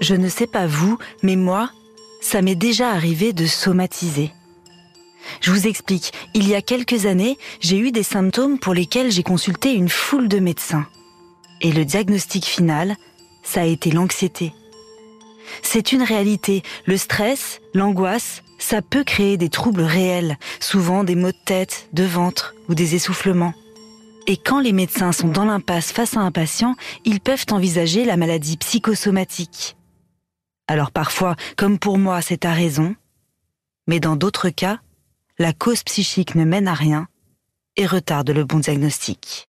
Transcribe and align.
Je 0.00 0.14
ne 0.14 0.28
sais 0.28 0.46
pas 0.46 0.66
vous, 0.66 0.98
mais 1.22 1.36
moi, 1.36 1.70
ça 2.20 2.42
m'est 2.42 2.54
déjà 2.54 2.90
arrivé 2.90 3.32
de 3.32 3.46
somatiser. 3.46 4.32
Je 5.40 5.50
vous 5.50 5.66
explique, 5.66 6.12
il 6.34 6.48
y 6.48 6.54
a 6.54 6.62
quelques 6.62 7.06
années, 7.06 7.36
j'ai 7.60 7.78
eu 7.78 7.92
des 7.92 8.02
symptômes 8.02 8.58
pour 8.58 8.74
lesquels 8.74 9.10
j'ai 9.10 9.22
consulté 9.22 9.74
une 9.74 9.88
foule 9.88 10.28
de 10.28 10.38
médecins. 10.38 10.86
Et 11.60 11.72
le 11.72 11.84
diagnostic 11.84 12.44
final, 12.44 12.96
ça 13.42 13.62
a 13.62 13.64
été 13.64 13.90
l'anxiété. 13.90 14.52
C'est 15.62 15.92
une 15.92 16.02
réalité, 16.02 16.62
le 16.86 16.96
stress, 16.96 17.60
l'angoisse, 17.74 18.42
ça 18.58 18.82
peut 18.82 19.04
créer 19.04 19.36
des 19.36 19.48
troubles 19.48 19.82
réels, 19.82 20.38
souvent 20.60 21.04
des 21.04 21.14
maux 21.14 21.32
de 21.32 21.44
tête, 21.44 21.88
de 21.92 22.04
ventre 22.04 22.54
ou 22.68 22.74
des 22.74 22.94
essoufflements. 22.94 23.54
Et 24.30 24.36
quand 24.36 24.60
les 24.60 24.74
médecins 24.74 25.12
sont 25.12 25.28
dans 25.28 25.46
l'impasse 25.46 25.90
face 25.90 26.14
à 26.14 26.20
un 26.20 26.30
patient, 26.30 26.76
ils 27.06 27.18
peuvent 27.18 27.46
envisager 27.50 28.04
la 28.04 28.18
maladie 28.18 28.58
psychosomatique. 28.58 29.74
Alors 30.66 30.90
parfois, 30.90 31.34
comme 31.56 31.78
pour 31.78 31.96
moi, 31.96 32.20
c'est 32.20 32.44
à 32.44 32.52
raison, 32.52 32.94
mais 33.86 34.00
dans 34.00 34.16
d'autres 34.16 34.50
cas, 34.50 34.80
la 35.38 35.54
cause 35.54 35.82
psychique 35.82 36.34
ne 36.34 36.44
mène 36.44 36.68
à 36.68 36.74
rien 36.74 37.08
et 37.76 37.86
retarde 37.86 38.28
le 38.28 38.44
bon 38.44 38.58
diagnostic. 38.58 39.46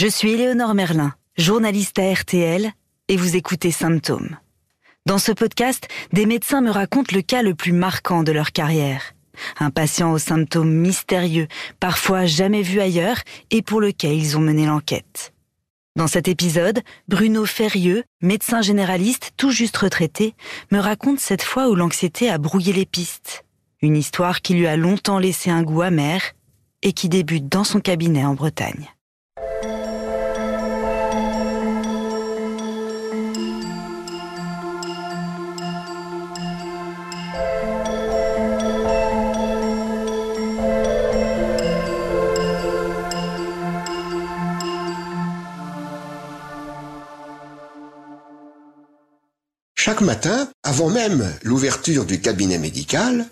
Je 0.00 0.06
suis 0.06 0.30
Éléonore 0.30 0.72
Merlin, 0.72 1.12
journaliste 1.36 1.98
à 1.98 2.10
RTL, 2.10 2.72
et 3.08 3.16
vous 3.18 3.36
écoutez 3.36 3.70
Symptômes. 3.70 4.38
Dans 5.04 5.18
ce 5.18 5.30
podcast, 5.30 5.88
des 6.14 6.24
médecins 6.24 6.62
me 6.62 6.70
racontent 6.70 7.14
le 7.14 7.20
cas 7.20 7.42
le 7.42 7.54
plus 7.54 7.74
marquant 7.74 8.22
de 8.22 8.32
leur 8.32 8.52
carrière. 8.52 9.12
Un 9.58 9.68
patient 9.68 10.10
aux 10.10 10.18
symptômes 10.18 10.72
mystérieux, 10.72 11.48
parfois 11.80 12.24
jamais 12.24 12.62
vu 12.62 12.80
ailleurs, 12.80 13.18
et 13.50 13.60
pour 13.60 13.82
lequel 13.82 14.14
ils 14.14 14.38
ont 14.38 14.40
mené 14.40 14.64
l'enquête. 14.64 15.34
Dans 15.96 16.06
cet 16.06 16.28
épisode, 16.28 16.80
Bruno 17.06 17.44
Ferrieux, 17.44 18.04
médecin 18.22 18.62
généraliste 18.62 19.32
tout 19.36 19.50
juste 19.50 19.76
retraité, 19.76 20.34
me 20.72 20.78
raconte 20.78 21.20
cette 21.20 21.42
fois 21.42 21.68
où 21.68 21.74
l'anxiété 21.74 22.30
a 22.30 22.38
brouillé 22.38 22.72
les 22.72 22.86
pistes. 22.86 23.44
Une 23.82 23.98
histoire 23.98 24.40
qui 24.40 24.54
lui 24.54 24.66
a 24.66 24.78
longtemps 24.78 25.18
laissé 25.18 25.50
un 25.50 25.62
goût 25.62 25.82
amer 25.82 26.22
et 26.80 26.94
qui 26.94 27.10
débute 27.10 27.50
dans 27.50 27.64
son 27.64 27.80
cabinet 27.80 28.24
en 28.24 28.32
Bretagne. 28.32 28.88
Matin, 50.02 50.48
avant 50.62 50.88
même 50.88 51.30
l'ouverture 51.42 52.04
du 52.04 52.20
cabinet 52.20 52.58
médical, 52.58 53.26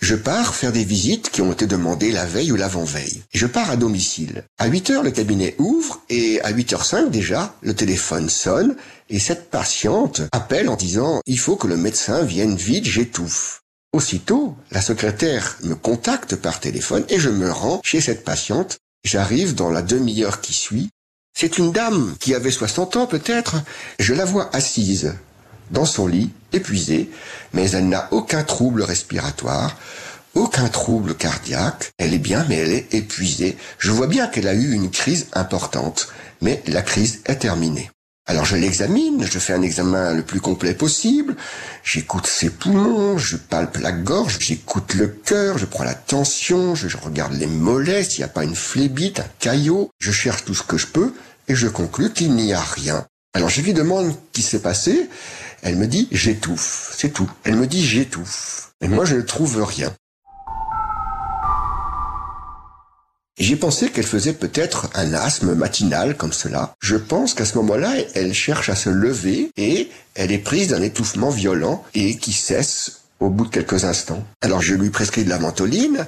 je 0.00 0.14
pars 0.14 0.54
faire 0.54 0.72
des 0.72 0.84
visites 0.84 1.30
qui 1.30 1.42
ont 1.42 1.52
été 1.52 1.66
demandées 1.66 2.10
la 2.10 2.24
veille 2.24 2.52
ou 2.52 2.56
l'avant-veille. 2.56 3.22
Je 3.34 3.46
pars 3.46 3.70
à 3.70 3.76
domicile. 3.76 4.44
À 4.58 4.66
8 4.66 4.90
heures, 4.90 5.02
le 5.02 5.10
cabinet 5.10 5.54
ouvre 5.58 6.00
et 6.08 6.40
à 6.40 6.52
8h05 6.52 7.10
déjà, 7.10 7.54
le 7.60 7.74
téléphone 7.74 8.30
sonne 8.30 8.76
et 9.10 9.18
cette 9.18 9.50
patiente 9.50 10.22
appelle 10.32 10.70
en 10.70 10.76
disant 10.76 11.20
il 11.26 11.38
faut 11.38 11.56
que 11.56 11.66
le 11.66 11.76
médecin 11.76 12.22
vienne 12.22 12.56
vite, 12.56 12.86
j'étouffe. 12.86 13.60
Aussitôt, 13.92 14.56
la 14.70 14.80
secrétaire 14.80 15.58
me 15.64 15.74
contacte 15.74 16.36
par 16.36 16.60
téléphone 16.60 17.04
et 17.10 17.20
je 17.20 17.28
me 17.28 17.50
rends 17.50 17.80
chez 17.84 18.00
cette 18.00 18.24
patiente. 18.24 18.78
J'arrive 19.04 19.54
dans 19.54 19.70
la 19.70 19.82
demi-heure 19.82 20.40
qui 20.40 20.54
suit. 20.54 20.88
C'est 21.36 21.58
une 21.58 21.72
dame 21.72 22.14
qui 22.20 22.34
avait 22.34 22.50
60 22.50 22.96
ans 22.96 23.06
peut-être. 23.06 23.56
Je 23.98 24.14
la 24.14 24.24
vois 24.24 24.54
assise 24.54 25.14
dans 25.70 25.84
son 25.84 26.06
lit, 26.06 26.30
épuisée, 26.52 27.10
mais 27.52 27.70
elle 27.70 27.88
n'a 27.88 28.08
aucun 28.10 28.42
trouble 28.42 28.82
respiratoire, 28.82 29.76
aucun 30.34 30.68
trouble 30.68 31.14
cardiaque. 31.14 31.90
Elle 31.98 32.14
est 32.14 32.18
bien, 32.18 32.44
mais 32.48 32.56
elle 32.56 32.72
est 32.72 32.94
épuisée. 32.94 33.56
Je 33.78 33.90
vois 33.90 34.06
bien 34.06 34.26
qu'elle 34.26 34.48
a 34.48 34.54
eu 34.54 34.72
une 34.72 34.90
crise 34.90 35.26
importante, 35.32 36.08
mais 36.40 36.62
la 36.66 36.82
crise 36.82 37.20
est 37.26 37.36
terminée. 37.36 37.90
Alors 38.26 38.44
je 38.44 38.54
l'examine, 38.54 39.26
je 39.28 39.40
fais 39.40 39.54
un 39.54 39.62
examen 39.62 40.14
le 40.14 40.22
plus 40.22 40.40
complet 40.40 40.74
possible, 40.74 41.34
j'écoute 41.82 42.28
ses 42.28 42.48
poumons, 42.48 43.18
je 43.18 43.36
palpe 43.36 43.78
la 43.78 43.90
gorge, 43.90 44.38
j'écoute 44.38 44.94
le 44.94 45.08
cœur, 45.08 45.58
je 45.58 45.64
prends 45.64 45.82
la 45.82 45.94
tension, 45.94 46.76
je 46.76 46.96
regarde 46.96 47.32
les 47.32 47.48
mollets, 47.48 48.04
s'il 48.04 48.20
n'y 48.20 48.30
a 48.30 48.32
pas 48.32 48.44
une 48.44 48.54
phlébite, 48.54 49.18
un 49.18 49.26
caillot, 49.40 49.90
je 49.98 50.12
cherche 50.12 50.44
tout 50.44 50.54
ce 50.54 50.62
que 50.62 50.78
je 50.78 50.86
peux, 50.86 51.12
et 51.48 51.56
je 51.56 51.66
conclus 51.66 52.12
qu'il 52.12 52.32
n'y 52.34 52.52
a 52.52 52.60
rien. 52.60 53.04
Alors 53.34 53.48
je 53.48 53.62
lui 53.62 53.72
demande 53.72 54.14
qui 54.32 54.42
s'est 54.42 54.62
passé, 54.62 55.08
elle 55.62 55.76
me 55.76 55.86
dit 55.86 56.08
j'étouffe, 56.10 56.94
c'est 56.96 57.12
tout. 57.12 57.30
Elle 57.44 57.56
me 57.56 57.66
dit 57.66 57.84
j'étouffe. 57.84 58.72
Et 58.80 58.88
moi 58.88 59.04
je 59.04 59.16
ne 59.16 59.22
trouve 59.22 59.62
rien. 59.62 59.92
J'ai 63.38 63.56
pensé 63.56 63.88
qu'elle 63.88 64.06
faisait 64.06 64.34
peut-être 64.34 64.90
un 64.94 65.14
asthme 65.14 65.54
matinal 65.54 66.14
comme 66.14 66.32
cela. 66.32 66.74
Je 66.82 66.96
pense 66.96 67.32
qu'à 67.32 67.46
ce 67.46 67.56
moment-là, 67.56 67.94
elle 68.14 68.34
cherche 68.34 68.68
à 68.68 68.76
se 68.76 68.90
lever 68.90 69.50
et 69.56 69.88
elle 70.14 70.30
est 70.30 70.38
prise 70.38 70.68
d'un 70.68 70.82
étouffement 70.82 71.30
violent 71.30 71.82
et 71.94 72.18
qui 72.18 72.32
cesse 72.32 73.00
au 73.18 73.30
bout 73.30 73.46
de 73.46 73.50
quelques 73.50 73.84
instants. 73.84 74.22
Alors 74.42 74.60
je 74.60 74.74
lui 74.74 74.90
prescris 74.90 75.24
de 75.24 75.30
la 75.30 75.38
ventoline 75.38 76.06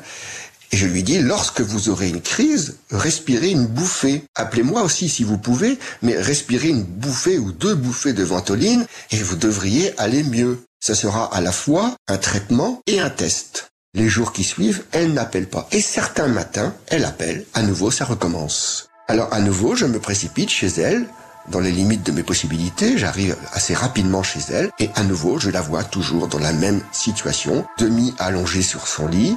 et 0.73 0.79
je 0.79 0.87
lui 0.87 1.03
dis, 1.03 1.19
lorsque 1.19 1.61
vous 1.61 1.91
aurez 1.91 2.09
une 2.09 2.23
crise, 2.23 2.79
respirez 2.91 3.51
une 3.51 3.67
bouffée. 3.67 4.25
Appelez-moi 4.35 4.83
aussi 4.83 5.11
si 5.11 5.23
vous 5.23 5.37
pouvez, 5.37 5.79
mais 6.01 6.19
respirez 6.19 6.69
une 6.69 6.83
bouffée 6.83 7.39
ou 7.39 7.53
deux 7.53 7.75
bouffées 7.75 8.15
de 8.15 8.25
ventoline 8.25 8.87
et 9.11 9.19
vous 9.19 9.37
devriez 9.37 9.93
aller 10.01 10.23
mieux. 10.23 10.63
Ce 10.81 10.95
sera 10.95 11.33
à 11.35 11.43
la 11.43 11.53
fois 11.53 11.95
un 12.09 12.17
traitement 12.17 12.81
et 12.87 13.01
un 13.01 13.11
test. 13.11 13.69
Les 13.95 14.09
jours 14.09 14.33
qui 14.33 14.45
suivent, 14.45 14.83
elle 14.93 15.13
n'appelle 15.13 15.47
pas. 15.47 15.69
Et 15.73 15.83
certains 15.83 16.29
matins, 16.29 16.75
elle 16.87 17.05
appelle. 17.05 17.45
À 17.53 17.63
nouveau, 17.63 17.91
ça 17.91 18.07
recommence. 18.07 18.89
Alors 19.09 19.31
à 19.35 19.41
nouveau, 19.41 19.75
je 19.75 19.85
me 19.85 19.99
précipite 19.99 20.49
chez 20.49 20.69
elle. 20.69 21.07
Dans 21.49 21.61
les 21.61 21.73
limites 21.73 22.07
de 22.07 22.13
mes 22.13 22.23
possibilités, 22.23 22.97
j'arrive 22.97 23.37
assez 23.53 23.75
rapidement 23.75 24.23
chez 24.23 24.41
elle 24.51 24.71
et 24.79 24.91
à 24.95 25.03
nouveau, 25.03 25.41
je 25.41 25.51
la 25.51 25.61
vois 25.61 25.83
toujours 25.83 26.29
dans 26.29 26.39
la 26.39 26.53
même 26.53 26.81
situation, 26.93 27.67
demi 27.79 28.15
allongée 28.19 28.63
sur 28.63 28.87
son 28.87 29.09
lit, 29.09 29.37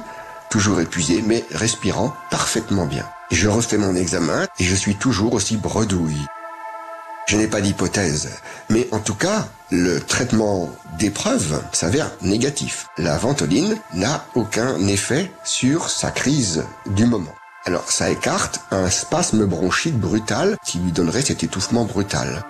toujours 0.50 0.80
épuisé, 0.80 1.22
mais 1.22 1.44
respirant 1.52 2.14
parfaitement 2.30 2.86
bien. 2.86 3.06
Je 3.30 3.48
refais 3.48 3.78
mon 3.78 3.94
examen 3.96 4.46
et 4.58 4.64
je 4.64 4.74
suis 4.74 4.94
toujours 4.94 5.34
aussi 5.34 5.56
bredouille. 5.56 6.26
Je 7.26 7.36
n'ai 7.36 7.48
pas 7.48 7.60
d'hypothèse, 7.60 8.30
mais 8.70 8.86
en 8.92 9.00
tout 9.00 9.16
cas, 9.16 9.48
le 9.72 9.98
traitement 10.00 10.70
d'épreuve 10.96 11.60
s'avère 11.72 12.12
négatif. 12.22 12.86
La 12.98 13.18
ventoline 13.18 13.76
n'a 13.94 14.24
aucun 14.36 14.78
effet 14.86 15.32
sur 15.42 15.90
sa 15.90 16.12
crise 16.12 16.64
du 16.86 17.04
moment. 17.04 17.34
Alors 17.64 17.90
ça 17.90 18.10
écarte 18.10 18.60
un 18.70 18.88
spasme 18.90 19.44
bronchique 19.44 19.98
brutal 19.98 20.56
qui 20.64 20.78
lui 20.78 20.92
donnerait 20.92 21.22
cet 21.22 21.42
étouffement 21.42 21.84
brutal. 21.84 22.44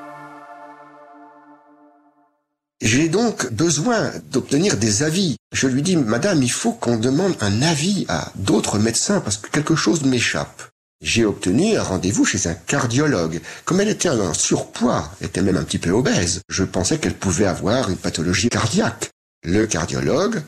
J'ai 2.82 3.08
donc 3.08 3.50
besoin 3.52 4.12
d'obtenir 4.30 4.76
des 4.76 5.02
avis. 5.02 5.36
Je 5.52 5.66
lui 5.66 5.80
dis, 5.80 5.96
Madame, 5.96 6.42
il 6.42 6.52
faut 6.52 6.72
qu'on 6.72 6.98
demande 6.98 7.34
un 7.40 7.62
avis 7.62 8.04
à 8.08 8.30
d'autres 8.34 8.78
médecins 8.78 9.20
parce 9.20 9.38
que 9.38 9.50
quelque 9.50 9.74
chose 9.74 10.04
m'échappe. 10.04 10.62
J'ai 11.02 11.24
obtenu 11.24 11.76
un 11.76 11.82
rendez-vous 11.82 12.26
chez 12.26 12.48
un 12.48 12.54
cardiologue. 12.54 13.40
Comme 13.64 13.80
elle 13.80 13.88
était 13.88 14.10
en 14.10 14.34
surpoids, 14.34 15.10
était 15.22 15.40
même 15.40 15.56
un 15.56 15.64
petit 15.64 15.78
peu 15.78 15.90
obèse, 15.90 16.42
je 16.50 16.64
pensais 16.64 16.98
qu'elle 16.98 17.14
pouvait 17.14 17.46
avoir 17.46 17.88
une 17.88 17.96
pathologie 17.96 18.50
cardiaque. 18.50 19.10
Le 19.42 19.66
cardiologue 19.66 20.42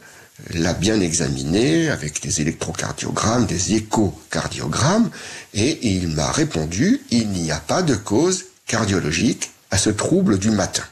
l'a 0.52 0.74
bien 0.74 1.00
examinée 1.00 1.88
avec 1.88 2.22
des 2.22 2.42
électrocardiogrammes, 2.42 3.46
des 3.46 3.74
échocardiogrammes, 3.74 5.10
et 5.54 5.78
il 5.94 6.08
m'a 6.08 6.30
répondu, 6.30 7.00
il 7.10 7.28
n'y 7.30 7.52
a 7.52 7.60
pas 7.60 7.82
de 7.82 7.94
cause 7.94 8.44
cardiologique 8.66 9.50
à 9.70 9.78
ce 9.78 9.90
trouble 9.90 10.38
du 10.38 10.50
matin. 10.50 10.84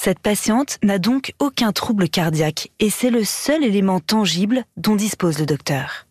Cette 0.00 0.20
patiente 0.20 0.78
n'a 0.84 1.00
donc 1.00 1.34
aucun 1.40 1.72
trouble 1.72 2.08
cardiaque 2.08 2.70
et 2.78 2.88
c'est 2.88 3.10
le 3.10 3.24
seul 3.24 3.64
élément 3.64 3.98
tangible 3.98 4.64
dont 4.76 4.94
dispose 4.94 5.40
le 5.40 5.46
docteur. 5.46 6.06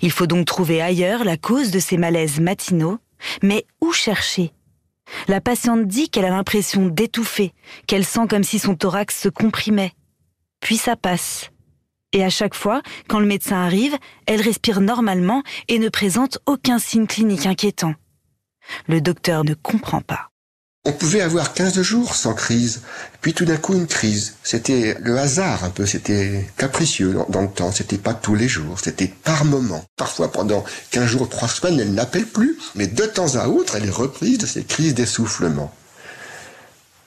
Il 0.00 0.12
faut 0.12 0.28
donc 0.28 0.46
trouver 0.46 0.80
ailleurs 0.80 1.24
la 1.24 1.36
cause 1.36 1.72
de 1.72 1.80
ces 1.80 1.96
malaises 1.96 2.38
matinaux, 2.38 2.98
mais 3.42 3.66
où 3.80 3.92
chercher? 3.92 4.52
La 5.26 5.40
patiente 5.40 5.88
dit 5.88 6.08
qu'elle 6.08 6.24
a 6.24 6.30
l'impression 6.30 6.86
d'étouffer, 6.86 7.52
qu'elle 7.88 8.04
sent 8.04 8.28
comme 8.28 8.44
si 8.44 8.60
son 8.60 8.76
thorax 8.76 9.20
se 9.20 9.28
comprimait. 9.28 9.92
Puis 10.60 10.76
ça 10.76 10.94
passe. 10.94 11.50
Et 12.12 12.22
à 12.22 12.30
chaque 12.30 12.54
fois, 12.54 12.80
quand 13.08 13.18
le 13.18 13.26
médecin 13.26 13.56
arrive, 13.56 13.96
elle 14.26 14.40
respire 14.40 14.80
normalement 14.80 15.42
et 15.66 15.80
ne 15.80 15.88
présente 15.88 16.38
aucun 16.46 16.78
signe 16.78 17.08
clinique 17.08 17.46
inquiétant. 17.46 17.94
Le 18.86 19.00
docteur 19.00 19.42
ne 19.42 19.54
comprend 19.54 20.00
pas. 20.00 20.29
On 20.86 20.92
pouvait 20.92 21.20
avoir 21.20 21.52
15 21.52 21.82
jours 21.82 22.14
sans 22.14 22.32
crise, 22.32 22.80
puis 23.20 23.34
tout 23.34 23.44
d'un 23.44 23.58
coup 23.58 23.74
une 23.74 23.86
crise. 23.86 24.36
C'était 24.42 24.96
le 25.02 25.18
hasard 25.18 25.62
un 25.62 25.68
peu, 25.68 25.84
c'était 25.84 26.48
capricieux 26.56 27.14
dans, 27.28 27.42
le 27.42 27.50
temps, 27.50 27.70
c'était 27.70 27.98
pas 27.98 28.14
tous 28.14 28.34
les 28.34 28.48
jours, 28.48 28.80
c'était 28.82 29.06
par 29.06 29.44
moment. 29.44 29.84
Parfois 29.98 30.32
pendant 30.32 30.64
15 30.92 31.04
jours, 31.04 31.28
3 31.28 31.48
semaines, 31.48 31.80
elle 31.80 31.92
n'appelle 31.92 32.24
plus, 32.24 32.58
mais 32.76 32.86
de 32.86 33.04
temps 33.04 33.34
à 33.34 33.48
autre, 33.48 33.76
elle 33.76 33.84
est 33.84 33.90
reprise 33.90 34.38
de 34.38 34.46
ces 34.46 34.64
crises 34.64 34.94
d'essoufflement. 34.94 35.70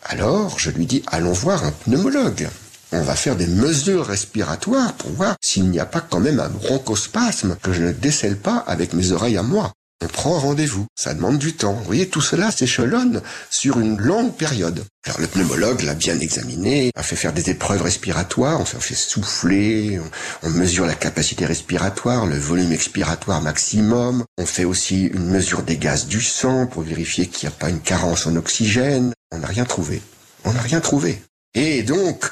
Alors, 0.03 0.59
je 0.59 0.69
lui 0.69 0.85
dis, 0.85 1.01
allons 1.07 1.33
voir 1.33 1.65
un 1.65 1.71
pneumologue. 1.71 2.49
On 2.91 3.01
va 3.01 3.15
faire 3.15 3.35
des 3.35 3.47
mesures 3.47 4.05
respiratoires 4.05 4.93
pour 4.93 5.09
voir 5.13 5.35
s'il 5.41 5.71
n'y 5.71 5.79
a 5.79 5.87
pas 5.87 6.01
quand 6.01 6.19
même 6.19 6.39
un 6.39 6.49
bronchospasme 6.49 7.57
que 7.63 7.73
je 7.73 7.81
ne 7.81 7.91
décèle 7.91 8.37
pas 8.37 8.57
avec 8.67 8.93
mes 8.93 9.11
oreilles 9.11 9.37
à 9.37 9.43
moi. 9.43 9.73
On 10.03 10.07
prend 10.07 10.37
rendez-vous. 10.37 10.85
Ça 10.95 11.13
demande 11.13 11.37
du 11.37 11.53
temps. 11.53 11.75
Vous 11.75 11.85
voyez, 11.85 12.09
tout 12.09 12.19
cela 12.19 12.51
s'échelonne 12.51 13.21
sur 13.49 13.79
une 13.79 13.97
longue 13.97 14.35
période. 14.35 14.83
Alors 15.05 15.21
le 15.21 15.27
pneumologue 15.27 15.81
l'a 15.81 15.93
bien 15.93 16.19
examiné, 16.19 16.91
a 16.95 17.03
fait 17.03 17.15
faire 17.15 17.31
des 17.31 17.49
épreuves 17.49 17.81
respiratoires, 17.81 18.59
on 18.59 18.65
fait 18.65 18.95
souffler, 18.95 19.99
on, 20.43 20.49
mesure 20.49 20.85
la 20.85 20.93
capacité 20.93 21.45
respiratoire, 21.45 22.25
le 22.25 22.37
volume 22.37 22.73
expiratoire 22.73 23.41
maximum, 23.41 24.25
on 24.37 24.45
fait 24.45 24.65
aussi 24.65 25.05
une 25.05 25.27
mesure 25.27 25.63
des 25.63 25.77
gaz 25.77 26.07
du 26.07 26.21
sang 26.21 26.67
pour 26.67 26.83
vérifier 26.83 27.27
qu'il 27.27 27.47
n'y 27.47 27.55
a 27.55 27.57
pas 27.57 27.69
une 27.69 27.81
carence 27.81 28.27
en 28.27 28.35
oxygène. 28.35 29.13
On 29.31 29.39
n'a 29.39 29.47
rien 29.47 29.65
trouvé. 29.65 30.01
On 30.43 30.51
n'a 30.51 30.61
rien 30.61 30.81
trouvé. 30.81 31.21
Et 31.53 31.83
donc, 31.83 32.25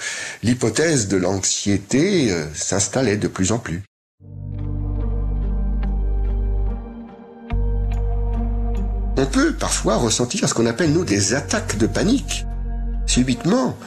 l'hypothèse 0.44 1.08
de 1.08 1.18
l'anxiété 1.18 2.32
euh, 2.32 2.46
s'installait 2.54 3.18
de 3.18 3.28
plus 3.28 3.52
en 3.54 3.60
plus. 3.60 3.84
On 9.22 9.26
peut 9.28 9.54
parfois 9.54 9.98
ressentir 9.98 10.50
ce 10.50 10.54
qu'on 10.56 10.66
appelle, 10.66 10.92
nous, 10.92 11.06
des 11.06 11.36
attaques 11.36 11.78
de 11.78 11.86
panique. 11.86 12.48
Subitement, 13.06 13.78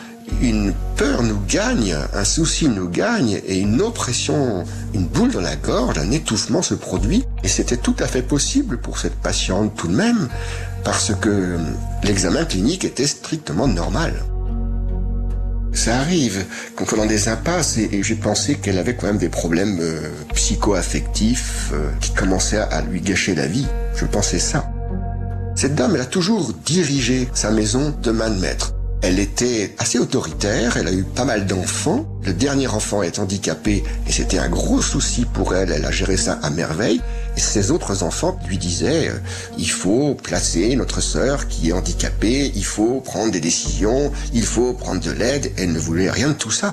une 0.41 0.73
peur 0.97 1.25
nous 1.25 1.41
gagne, 1.49 1.97
un 2.13 2.25
souci 2.25 2.69
nous 2.69 2.89
gagne 2.89 3.41
et 3.45 3.59
une 3.59 3.83
oppression, 3.83 4.65
une 4.95 5.07
boule 5.07 5.33
dans 5.33 5.41
la 5.41 5.57
gorge, 5.57 5.99
un 5.99 6.13
étouffement 6.13 6.63
se 6.63 6.75
produit. 6.75 7.25
Et 7.43 7.49
c'était 7.49 7.77
tout 7.77 7.97
à 7.99 8.07
fait 8.07 8.23
possible 8.23 8.79
pour 8.79 8.99
cette 8.99 9.17
patiente 9.17 9.75
tout 9.75 9.89
de 9.89 9.97
même, 9.97 10.29
parce 10.85 11.13
que 11.21 11.59
l'examen 12.05 12.45
clinique 12.45 12.85
était 12.85 13.09
strictement 13.09 13.67
normal. 13.67 14.15
Ça 15.73 15.99
arrive 15.99 16.45
qu'on 16.77 16.87
soit 16.87 16.99
dans 16.99 17.07
des 17.07 17.29
impasses 17.29 17.77
et, 17.79 18.05
j'ai 18.05 18.15
pensé 18.15 18.55
qu'elle 18.55 18.79
avait 18.79 18.95
quand 18.95 19.09
même 19.09 19.19
des 19.19 19.29
problèmes 19.29 19.79
euh, 19.81 20.09
psycho-affectifs 20.33 21.71
euh, 21.73 21.91
qui 22.01 22.13
commençaient 22.13 22.59
à 22.59 22.83
lui 22.83 23.01
gâcher 23.01 23.35
la 23.35 23.49
vie. 23.49 23.67
Je 23.97 24.05
pensais 24.05 24.39
ça. 24.39 24.74
Cette 25.57 25.77
dame, 25.77 25.95
elle 25.95 26.01
a 26.01 26.07
toujours 26.07 26.53
dirigé 26.65 27.29
sa 27.33 27.51
maison 27.51 27.95
de 28.03 28.11
main 28.11 28.31
de 28.31 28.41
maître. 28.41 28.75
Elle 29.03 29.19
était 29.19 29.75
assez 29.79 29.99
autoritaire, 29.99 30.77
elle 30.77 30.89
a 30.89 30.93
eu 30.93 31.05
pas 31.05 31.25
mal 31.25 31.47
d'enfants. 31.47 32.07
Le 32.25 32.33
dernier 32.33 32.67
enfant 32.69 33.03
est 33.03 33.19
handicapé 33.19 33.85
et 34.07 34.13
c'était 34.13 34.39
un 34.39 34.49
gros 34.49 34.81
souci 34.81 35.27
pour 35.27 35.55
elle, 35.55 35.71
elle 35.71 35.85
a 35.85 35.91
géré 35.91 36.17
ça 36.17 36.39
à 36.43 36.51
merveille. 36.51 37.03
Et 37.37 37.41
ses 37.41 37.71
autres 37.71 38.03
enfants 38.03 38.39
lui 38.49 38.59
disaient, 38.59 39.11
euh, 39.11 39.19
il 39.59 39.71
faut 39.71 40.15
placer 40.15 40.75
notre 40.75 41.01
sœur 41.01 41.49
qui 41.49 41.69
est 41.69 41.73
handicapée, 41.73 42.51
il 42.55 42.65
faut 42.65 43.01
prendre 43.01 43.31
des 43.31 43.41
décisions, 43.41 44.11
il 44.33 44.45
faut 44.45 44.73
prendre 44.73 45.03
de 45.03 45.11
l'aide. 45.11 45.53
Elle 45.59 45.73
ne 45.73 45.79
voulait 45.79 46.11
rien 46.11 46.29
de 46.29 46.35
tout 46.35 46.51
ça. 46.51 46.73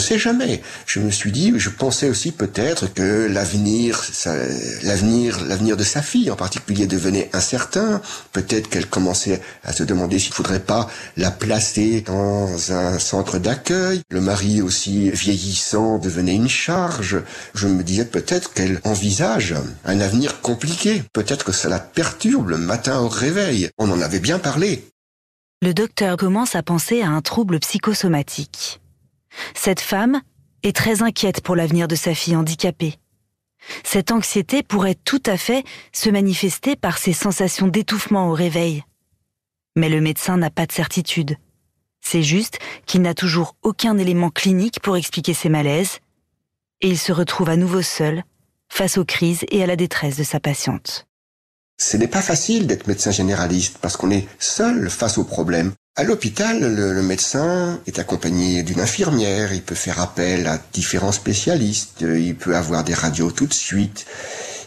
Ne 0.00 0.04
sait 0.06 0.18
jamais. 0.18 0.62
Je 0.86 0.98
me 0.98 1.10
suis 1.10 1.30
dit, 1.30 1.52
je 1.58 1.68
pensais 1.68 2.08
aussi 2.08 2.32
peut-être 2.32 2.90
que 2.90 3.28
l'avenir, 3.30 4.02
l'avenir, 4.82 5.44
l'avenir 5.46 5.76
de 5.76 5.84
sa 5.84 6.00
fille 6.00 6.30
en 6.30 6.36
particulier 6.36 6.86
devenait 6.86 7.28
incertain. 7.34 8.00
Peut-être 8.32 8.70
qu'elle 8.70 8.86
commençait 8.86 9.42
à 9.62 9.74
se 9.74 9.82
demander 9.82 10.18
s'il 10.18 10.30
ne 10.30 10.36
faudrait 10.36 10.64
pas 10.64 10.88
la 11.18 11.30
placer 11.30 12.00
dans 12.00 12.72
un 12.72 12.98
centre 12.98 13.36
d'accueil. 13.36 14.00
Le 14.08 14.22
mari 14.22 14.62
aussi 14.62 15.10
vieillissant 15.10 15.98
devenait 15.98 16.34
une 16.34 16.48
charge. 16.48 17.18
Je 17.52 17.68
me 17.68 17.82
disais 17.82 18.06
peut-être 18.06 18.54
qu'elle 18.54 18.80
envisage 18.84 19.54
un 19.84 20.00
avenir 20.00 20.40
compliqué. 20.40 21.02
Peut-être 21.12 21.44
que 21.44 21.52
ça 21.52 21.68
la 21.68 21.78
perturbe 21.78 22.48
le 22.48 22.56
matin 22.56 23.00
au 23.00 23.08
réveil. 23.08 23.68
On 23.76 23.90
en 23.90 24.00
avait 24.00 24.18
bien 24.18 24.38
parlé. 24.38 24.82
Le 25.60 25.74
docteur 25.74 26.16
commence 26.16 26.54
à 26.56 26.62
penser 26.62 27.02
à 27.02 27.10
un 27.10 27.20
trouble 27.20 27.60
psychosomatique. 27.60 28.80
Cette 29.54 29.80
femme 29.80 30.20
est 30.62 30.76
très 30.76 31.02
inquiète 31.02 31.40
pour 31.40 31.56
l'avenir 31.56 31.88
de 31.88 31.94
sa 31.94 32.14
fille 32.14 32.36
handicapée. 32.36 32.96
Cette 33.84 34.10
anxiété 34.10 34.62
pourrait 34.62 34.94
tout 34.94 35.22
à 35.26 35.36
fait 35.36 35.64
se 35.92 36.10
manifester 36.10 36.76
par 36.76 36.98
ces 36.98 37.12
sensations 37.12 37.68
d'étouffement 37.68 38.28
au 38.28 38.32
réveil. 38.32 38.84
Mais 39.76 39.88
le 39.88 40.00
médecin 40.00 40.36
n'a 40.36 40.50
pas 40.50 40.66
de 40.66 40.72
certitude. 40.72 41.36
C'est 42.00 42.22
juste 42.22 42.58
qu'il 42.86 43.02
n'a 43.02 43.14
toujours 43.14 43.56
aucun 43.62 43.98
élément 43.98 44.30
clinique 44.30 44.80
pour 44.80 44.96
expliquer 44.96 45.34
ses 45.34 45.48
malaises, 45.48 45.98
et 46.80 46.88
il 46.88 46.98
se 46.98 47.12
retrouve 47.12 47.50
à 47.50 47.56
nouveau 47.56 47.82
seul, 47.82 48.24
face 48.68 48.96
aux 48.96 49.04
crises 49.04 49.44
et 49.50 49.62
à 49.62 49.66
la 49.66 49.76
détresse 49.76 50.16
de 50.16 50.22
sa 50.22 50.40
patiente. 50.40 51.06
Ce 51.76 51.96
n'est 51.96 52.08
pas 52.08 52.22
facile 52.22 52.66
d'être 52.66 52.86
médecin 52.86 53.10
généraliste 53.10 53.78
parce 53.80 53.96
qu'on 53.96 54.10
est 54.10 54.28
seul 54.38 54.90
face 54.90 55.18
aux 55.18 55.24
problèmes. 55.24 55.72
À 55.96 56.04
l'hôpital, 56.04 56.60
le, 56.60 57.02
médecin 57.02 57.80
est 57.86 57.98
accompagné 57.98 58.62
d'une 58.62 58.80
infirmière, 58.80 59.52
il 59.52 59.62
peut 59.62 59.74
faire 59.74 60.00
appel 60.00 60.46
à 60.46 60.58
différents 60.72 61.12
spécialistes, 61.12 62.02
il 62.02 62.36
peut 62.36 62.54
avoir 62.54 62.84
des 62.84 62.94
radios 62.94 63.32
tout 63.32 63.46
de 63.46 63.52
suite, 63.52 64.06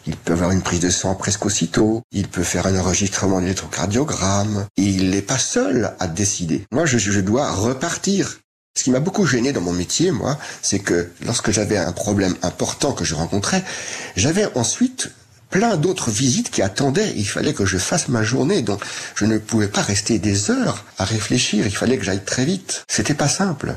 il 0.06 0.18
peut 0.18 0.34
avoir 0.34 0.52
une 0.52 0.62
prise 0.62 0.82
de 0.82 0.90
sang 0.90 1.16
presque 1.16 1.46
aussitôt, 1.46 2.02
il 2.12 2.28
peut 2.28 2.44
faire 2.44 2.68
un 2.68 2.78
enregistrement 2.78 3.40
d'électrocardiogramme, 3.40 4.68
il 4.76 5.12
n'est 5.12 5.22
pas 5.22 5.38
seul 5.38 5.96
à 6.00 6.08
décider. 6.08 6.66
Moi, 6.74 6.86
je, 6.86 6.98
je 6.98 7.20
dois 7.22 7.52
repartir. 7.52 8.40
Ce 8.78 8.84
qui 8.84 8.92
m'a 8.92 9.00
beaucoup 9.00 9.26
gêné 9.26 9.54
dans 9.54 9.62
mon 9.62 9.72
métier, 9.72 10.12
moi, 10.12 10.38
c'est 10.62 10.80
que 10.80 11.10
lorsque 11.26 11.52
j'avais 11.52 11.78
un 11.78 11.94
problème 11.94 12.36
important 12.42 12.92
que 12.92 13.06
je 13.06 13.16
rencontrais, 13.16 13.64
j'avais 14.18 14.48
ensuite 14.56 15.12
plein 15.54 15.78
d'autres 15.78 16.10
visites 16.10 16.50
qui 16.50 16.64
attendaient. 16.64 17.14
Il 17.16 17.28
fallait 17.28 17.54
que 17.54 17.64
je 17.64 17.78
fasse 17.78 18.08
ma 18.08 18.24
journée, 18.24 18.64
donc 18.64 18.82
je 19.14 19.26
ne 19.26 19.38
pouvais 19.38 19.68
pas 19.68 19.84
rester 19.84 20.18
des 20.18 20.50
heures 20.50 20.84
à 20.98 21.06
réfléchir. 21.06 21.68
Il 21.68 21.76
fallait 21.76 22.00
que 22.00 22.04
j'aille 22.04 22.26
très 22.26 22.44
vite. 22.44 22.84
C'était 22.90 23.14
pas 23.14 23.28
simple. 23.28 23.76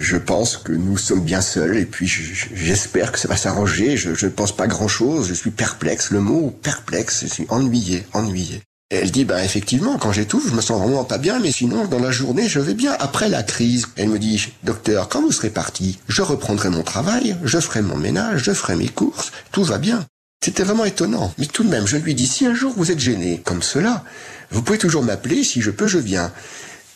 Je 0.00 0.16
pense 0.16 0.56
que 0.56 0.72
nous 0.72 0.96
sommes 0.96 1.20
bien 1.20 1.42
seuls 1.42 1.76
et 1.76 1.84
puis 1.84 2.06
j'espère 2.06 3.12
que 3.12 3.18
ça 3.18 3.28
va 3.28 3.36
s'arranger. 3.36 3.98
Je 3.98 4.08
ne 4.24 4.30
pense 4.30 4.56
pas 4.56 4.66
grand 4.66 4.88
chose. 4.88 5.28
Je 5.28 5.34
suis 5.34 5.50
perplexe. 5.50 6.12
Le 6.12 6.20
mot 6.20 6.50
perplexe, 6.62 7.24
je 7.24 7.26
suis 7.26 7.46
ennuyé, 7.50 8.06
ennuyé. 8.14 8.62
Elle 8.88 9.10
dit, 9.10 9.26
ben 9.26 9.44
effectivement, 9.44 9.98
quand 9.98 10.12
j'étouffe, 10.12 10.48
je 10.48 10.54
me 10.54 10.62
sens 10.62 10.80
vraiment 10.80 11.04
pas 11.04 11.18
bien, 11.18 11.40
mais 11.40 11.52
sinon, 11.52 11.84
dans 11.84 12.00
la 12.00 12.10
journée, 12.10 12.48
je 12.48 12.58
vais 12.58 12.72
bien. 12.72 12.96
Après 13.00 13.28
la 13.28 13.42
crise, 13.42 13.86
elle 13.96 14.08
me 14.08 14.18
dit, 14.18 14.48
docteur, 14.64 15.10
quand 15.10 15.20
vous 15.20 15.32
serez 15.32 15.50
parti, 15.50 15.98
je 16.08 16.22
reprendrai 16.22 16.70
mon 16.70 16.82
travail, 16.82 17.36
je 17.44 17.60
ferai 17.60 17.82
mon 17.82 17.98
ménage, 17.98 18.44
je 18.44 18.52
ferai 18.52 18.76
mes 18.76 18.88
courses, 18.88 19.30
tout 19.52 19.62
va 19.62 19.76
bien. 19.76 20.06
C'était 20.40 20.62
vraiment 20.62 20.84
étonnant. 20.84 21.32
Mais 21.38 21.46
tout 21.46 21.64
de 21.64 21.68
même, 21.68 21.86
je 21.86 21.96
lui 21.96 22.14
dis, 22.14 22.26
si 22.26 22.46
un 22.46 22.54
jour 22.54 22.72
vous 22.76 22.90
êtes 22.90 23.00
gêné, 23.00 23.42
comme 23.44 23.62
cela, 23.62 24.04
vous 24.50 24.62
pouvez 24.62 24.78
toujours 24.78 25.02
m'appeler, 25.02 25.42
si 25.42 25.60
je 25.60 25.70
peux, 25.70 25.88
je 25.88 25.98
viens. 25.98 26.32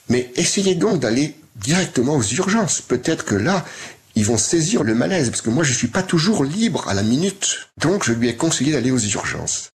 Mais 0.09 0.31
essayez 0.37 0.75
donc 0.75 1.01
d'aller 1.01 1.37
directement 1.57 2.17
aux 2.17 2.23
urgences. 2.23 2.81
Peut-être 2.81 3.25
que 3.25 3.35
là, 3.35 3.65
ils 4.15 4.25
vont 4.25 4.39
saisir 4.39 4.85
le 4.85 4.95
malaise, 4.95 5.31
parce 5.31 5.43
que 5.43 5.51
moi, 5.51 5.65
je 5.65 5.73
ne 5.73 5.77
suis 5.77 5.89
pas 5.89 6.03
toujours 6.03 6.45
libre 6.45 6.89
à 6.89 6.95
la 6.95 7.03
minute. 7.03 7.69
Donc, 7.79 8.05
je 8.05 8.13
lui 8.13 8.29
ai 8.29 8.37
conseillé 8.37 8.73
d'aller 8.73 8.91
aux 8.91 8.99
urgences. 8.99 9.71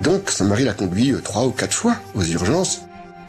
Donc, 0.00 0.30
son 0.30 0.46
mari 0.46 0.64
l'a 0.64 0.72
conduit 0.72 1.12
euh, 1.12 1.20
trois 1.20 1.44
ou 1.44 1.50
quatre 1.50 1.74
fois 1.74 1.96
aux 2.14 2.24
urgences. 2.24 2.80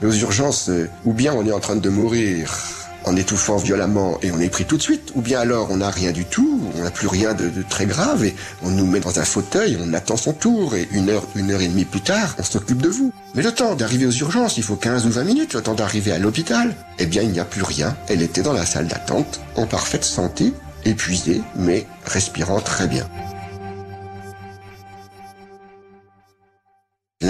aux 0.02 0.12
urgences, 0.12 0.70
euh, 0.70 0.90
ou 1.06 1.14
bien 1.14 1.34
on 1.34 1.46
est 1.46 1.52
en 1.52 1.60
train 1.60 1.76
de 1.76 1.90
mourir, 1.90 2.58
en 3.06 3.16
étouffant 3.16 3.58
violemment 3.58 4.20
et 4.22 4.32
on 4.32 4.40
est 4.40 4.50
pris 4.50 4.66
tout 4.66 4.78
de 4.78 4.82
suite, 4.82 5.12
ou 5.16 5.22
bien 5.22 5.40
alors 5.40 5.72
on 5.72 5.78
n'a 5.78 5.90
rien 5.90 6.12
du 6.12 6.26
tout, 6.26 6.62
on 6.76 6.84
n'a 6.84 6.92
plus 6.92 7.08
rien 7.08 7.34
de, 7.34 7.52
très 7.70 7.86
grave 7.86 8.24
et 8.26 8.36
on 8.64 8.70
nous 8.70 8.86
met 8.86 9.00
dans 9.00 9.20
un 9.20 9.24
fauteuil, 9.24 9.78
on 9.82 9.94
attend 9.94 10.18
son 10.18 10.34
tour 10.34 10.76
et 10.76 10.88
une 10.92 11.10
heure, 11.10 11.26
une 11.36 11.52
heure 11.52 11.62
et 11.62 11.68
demie 11.68 11.86
plus 11.86 12.02
tard, 12.02 12.36
on 12.38 12.44
s'occupe 12.44 12.82
de 12.82 12.90
vous. 12.90 13.12
Mais 13.36 13.44
le 13.44 13.52
temps 13.52 13.76
d'arriver 13.76 14.06
aux 14.06 14.12
urgences, 14.12 14.58
il 14.58 14.64
faut 14.64 14.76
15 14.76 15.06
ou 15.06 15.12
20 15.12 15.24
minutes, 15.24 15.54
le 15.54 15.62
temps 15.62 15.74
d'arriver 15.74 16.12
à 16.12 16.20
l'hôpital, 16.20 16.74
eh 17.00 17.06
bien 17.06 17.22
il 17.22 17.32
n'y 17.32 17.40
a 17.40 17.46
plus 17.46 17.64
rien. 17.64 17.96
Elle 18.08 18.22
était 18.22 18.42
dans 18.42 18.54
la 18.54 18.66
salle 18.66 18.88
d'attente, 18.88 19.42
en 19.56 19.66
parfaite 19.66 20.04
santé, 20.04 20.54
épuisée, 20.86 21.42
mais 21.56 21.86
respirant 22.06 22.60
très 22.60 22.88
bien. 22.88 23.08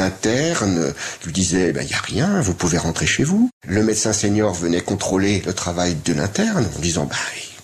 L'interne 0.02 0.96
lui 1.24 1.32
disait, 1.32 1.68
il 1.68 1.74
ben, 1.74 1.86
n'y 1.86 1.94
a 1.94 2.00
rien, 2.00 2.42
vous 2.42 2.56
pouvez 2.56 2.80
rentrer 2.80 3.06
chez 3.06 3.24
vous. 3.24 3.52
Le 3.68 3.84
médecin 3.84 4.14
senior 4.14 4.52
venait 4.52 4.82
contrôler 4.82 5.44
le 5.46 5.54
travail 5.54 5.96
de 6.04 6.14
l'interne 6.14 6.68
en 6.76 6.80
disant, 6.80 7.06
bah, 7.06 7.16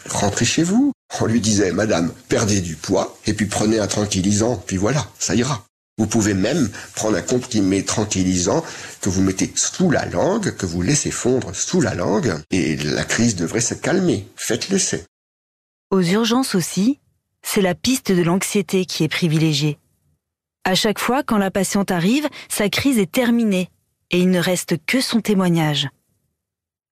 rentrez 0.08 0.46
chez 0.46 0.62
vous. 0.62 0.91
On 1.20 1.25
lui 1.25 1.41
disait, 1.41 1.72
madame, 1.72 2.13
perdez 2.29 2.62
du 2.62 2.75
poids, 2.75 3.17
et 3.25 3.34
puis 3.34 3.48
prenez 3.48 3.79
un 3.79 3.88
tranquillisant, 3.88 4.62
puis 4.67 4.77
voilà, 4.77 5.10
ça 5.17 5.34
ira. 5.34 5.65
Vous 5.98 6.06
pouvez 6.06 6.36
même 6.36 6.70
prendre 6.94 7.17
un 7.17 7.24
comprimé 7.24 7.84
tranquillisant 7.84 8.63
que 9.01 9.10
vous 9.10 9.24
mettez 9.24 9.51
sous 9.56 9.89
la 9.89 10.06
langue, 10.06 10.56
que 10.56 10.67
vous 10.67 10.84
laissez 10.84 11.10
fondre 11.10 11.56
sous 11.56 11.82
la 11.82 11.96
langue, 11.96 12.36
et 12.51 12.75
la 12.75 13.03
crise 13.03 13.36
devrait 13.36 13.62
se 13.62 13.74
calmer. 13.74 14.27
Faites 14.36 14.70
l'essai. 14.70 15.06
Aux 15.89 16.03
urgences 16.03 16.53
aussi, 16.53 17.00
c'est 17.41 17.62
la 17.62 17.74
piste 17.74 18.12
de 18.12 18.22
l'anxiété 18.22 18.86
qui 18.86 19.03
est 19.03 19.08
privilégiée. 19.08 19.79
À 20.68 20.76
chaque 20.76 21.00
fois, 21.00 21.24
quand 21.24 21.38
la 21.38 21.50
patiente 21.50 21.92
arrive, 21.92 22.28
sa 22.50 22.68
crise 22.68 23.00
est 23.00 23.10
terminée 23.10 23.70
et 24.12 24.20
il 24.20 24.30
ne 24.30 24.40
reste 24.42 24.76
que 24.86 25.00
son 25.00 25.22
témoignage. 25.22 25.88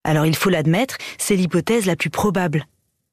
Alors 0.06 0.26
il 0.26 0.34
faut 0.38 0.50
l'admettre, 0.50 0.96
c'est 1.18 1.36
l'hypothèse 1.36 1.86
la 1.86 1.98
plus 1.98 2.10
probable. 2.10 2.68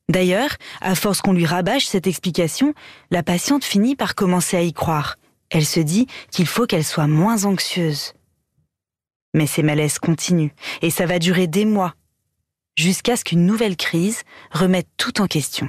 D'ailleurs, 0.08 0.50
à 0.80 0.94
force 0.94 1.20
qu'on 1.20 1.32
lui 1.32 1.46
rabâche 1.46 1.86
cette 1.86 2.06
explication, 2.06 2.74
la 3.10 3.24
patiente 3.24 3.64
finit 3.64 3.96
par 3.96 4.14
commencer 4.14 4.56
à 4.56 4.62
y 4.62 4.72
croire. 4.72 5.16
Elle 5.50 5.66
se 5.66 5.80
dit 5.80 6.06
qu'il 6.30 6.46
faut 6.46 6.66
qu'elle 6.66 6.84
soit 6.84 7.08
moins 7.08 7.44
anxieuse. 7.44 8.12
Mais 9.34 9.48
ces 9.48 9.64
malaises 9.64 9.98
continuent, 9.98 10.54
et 10.80 10.90
ça 10.90 11.06
va 11.06 11.18
durer 11.18 11.48
des 11.48 11.64
mois, 11.64 11.96
jusqu'à 12.76 13.16
ce 13.16 13.24
qu'une 13.24 13.46
nouvelle 13.46 13.76
crise 13.76 14.22
remette 14.52 14.86
tout 14.96 15.20
en 15.20 15.26
question. 15.26 15.68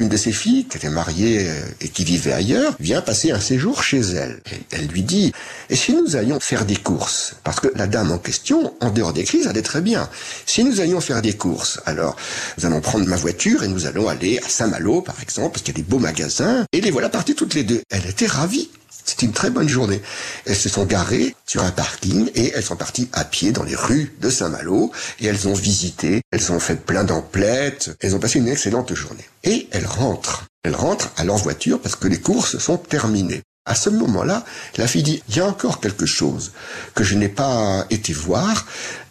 Une 0.00 0.08
de 0.08 0.16
ses 0.16 0.32
filles, 0.32 0.64
qui 0.64 0.76
était 0.76 0.90
mariée 0.90 1.48
euh, 1.48 1.60
et 1.80 1.88
qui 1.88 2.02
vivait 2.02 2.32
ailleurs, 2.32 2.74
vient 2.80 3.00
passer 3.00 3.30
un 3.30 3.38
séjour 3.38 3.84
chez 3.84 4.00
elle. 4.00 4.40
elle 4.72 4.88
lui 4.88 5.04
dit, 5.04 5.32
et 5.70 5.76
si 5.76 5.94
nous 5.94 6.16
allions 6.16 6.40
faire 6.40 6.64
des 6.64 6.74
courses? 6.74 7.36
Parce 7.44 7.60
que 7.60 7.68
la 7.76 7.86
dame 7.86 8.10
en 8.10 8.18
question, 8.18 8.74
en 8.80 8.90
dehors 8.90 9.12
des 9.12 9.22
crises, 9.22 9.46
allait 9.46 9.62
très 9.62 9.80
bien. 9.80 10.10
Si 10.46 10.64
nous 10.64 10.80
allions 10.80 11.00
faire 11.00 11.22
des 11.22 11.34
courses, 11.34 11.80
alors 11.86 12.16
nous 12.58 12.66
allons 12.66 12.80
prendre 12.80 13.06
ma 13.06 13.14
voiture 13.14 13.62
et 13.62 13.68
nous 13.68 13.86
allons 13.86 14.08
aller 14.08 14.40
à 14.44 14.48
Saint-Malo, 14.48 15.00
par 15.00 15.22
exemple, 15.22 15.52
parce 15.52 15.62
qu'il 15.62 15.74
y 15.76 15.78
a 15.78 15.82
des 15.84 15.88
beaux 15.88 16.00
magasins. 16.00 16.66
Et 16.72 16.80
les 16.80 16.90
voilà 16.90 17.08
parties 17.08 17.36
toutes 17.36 17.54
les 17.54 17.62
deux. 17.62 17.80
Elle 17.88 18.06
était 18.06 18.26
ravie. 18.26 18.70
C'était 19.04 19.26
une 19.26 19.32
très 19.32 19.50
bonne 19.50 19.68
journée. 19.68 20.00
Elles 20.46 20.56
se 20.56 20.68
sont 20.68 20.84
garées 20.84 21.36
sur 21.46 21.62
un 21.62 21.70
parking 21.70 22.30
et 22.34 22.52
elles 22.54 22.62
sont 22.62 22.76
parties 22.76 23.08
à 23.12 23.24
pied 23.24 23.52
dans 23.52 23.62
les 23.62 23.76
rues 23.76 24.14
de 24.20 24.30
Saint-Malo 24.30 24.92
et 25.20 25.26
elles 25.26 25.46
ont 25.46 25.54
visité, 25.54 26.22
elles 26.30 26.52
ont 26.52 26.60
fait 26.60 26.76
plein 26.76 27.04
d'emplettes, 27.04 27.96
elles 28.00 28.14
ont 28.16 28.18
passé 28.18 28.38
une 28.38 28.48
excellente 28.48 28.94
journée. 28.94 29.28
Et 29.42 29.68
elles 29.72 29.86
rentrent. 29.86 30.44
Elles 30.62 30.74
rentrent 30.74 31.12
à 31.16 31.24
leur 31.24 31.36
voiture 31.36 31.80
parce 31.80 31.96
que 31.96 32.08
les 32.08 32.20
courses 32.20 32.58
sont 32.58 32.78
terminées. 32.78 33.42
À 33.66 33.74
ce 33.74 33.88
moment-là, 33.88 34.44
la 34.76 34.86
fille 34.86 35.02
dit, 35.02 35.22
il 35.28 35.36
y 35.36 35.40
a 35.40 35.46
encore 35.46 35.80
quelque 35.80 36.04
chose 36.04 36.52
que 36.94 37.02
je 37.02 37.14
n'ai 37.14 37.30
pas 37.30 37.86
été 37.88 38.12
voir. 38.12 38.66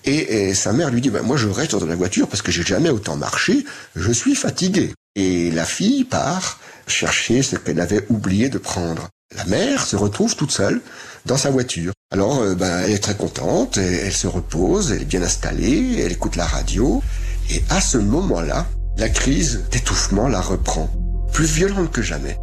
Et, 0.05 0.53
sa 0.53 0.73
mère 0.73 0.91
lui 0.91 1.01
dit, 1.01 1.09
ben, 1.09 1.23
moi 1.23 1.37
je 1.37 1.47
reste 1.47 1.75
dans 1.75 1.85
la 1.85 1.95
voiture 1.95 2.27
parce 2.27 2.41
que 2.41 2.51
j'ai 2.51 2.63
jamais 2.63 2.89
autant 2.89 3.15
marché, 3.15 3.65
je 3.95 4.11
suis 4.11 4.35
fatiguée. 4.35 4.93
Et 5.15 5.49
la 5.51 5.65
fille 5.65 6.03
part 6.03 6.59
chercher 6.87 7.41
ce 7.41 7.55
qu'elle 7.55 7.79
avait 7.79 8.05
oublié 8.09 8.49
de 8.49 8.57
prendre. 8.57 9.09
La 9.35 9.45
mère 9.45 9.85
se 9.85 9.95
retrouve 9.95 10.35
toute 10.35 10.51
seule 10.51 10.81
dans 11.25 11.37
sa 11.37 11.49
voiture. 11.49 11.91
Alors, 12.11 12.41
euh, 12.41 12.53
ben, 12.53 12.81
elle 12.85 12.91
est 12.91 12.99
très 12.99 13.15
contente, 13.15 13.77
elle, 13.77 14.13
se 14.13 14.27
repose, 14.27 14.91
elle 14.91 15.01
est 15.01 15.05
bien 15.05 15.23
installée, 15.23 15.99
elle 15.99 16.11
écoute 16.11 16.35
la 16.35 16.45
radio. 16.45 17.01
Et 17.49 17.63
à 17.69 17.81
ce 17.81 17.97
moment-là, 17.97 18.67
la 18.97 19.09
crise 19.09 19.63
d'étouffement 19.71 20.27
la 20.27 20.39
reprend, 20.39 20.89
plus 21.31 21.45
violente 21.45 21.91
que 21.91 22.03
jamais. 22.03 22.37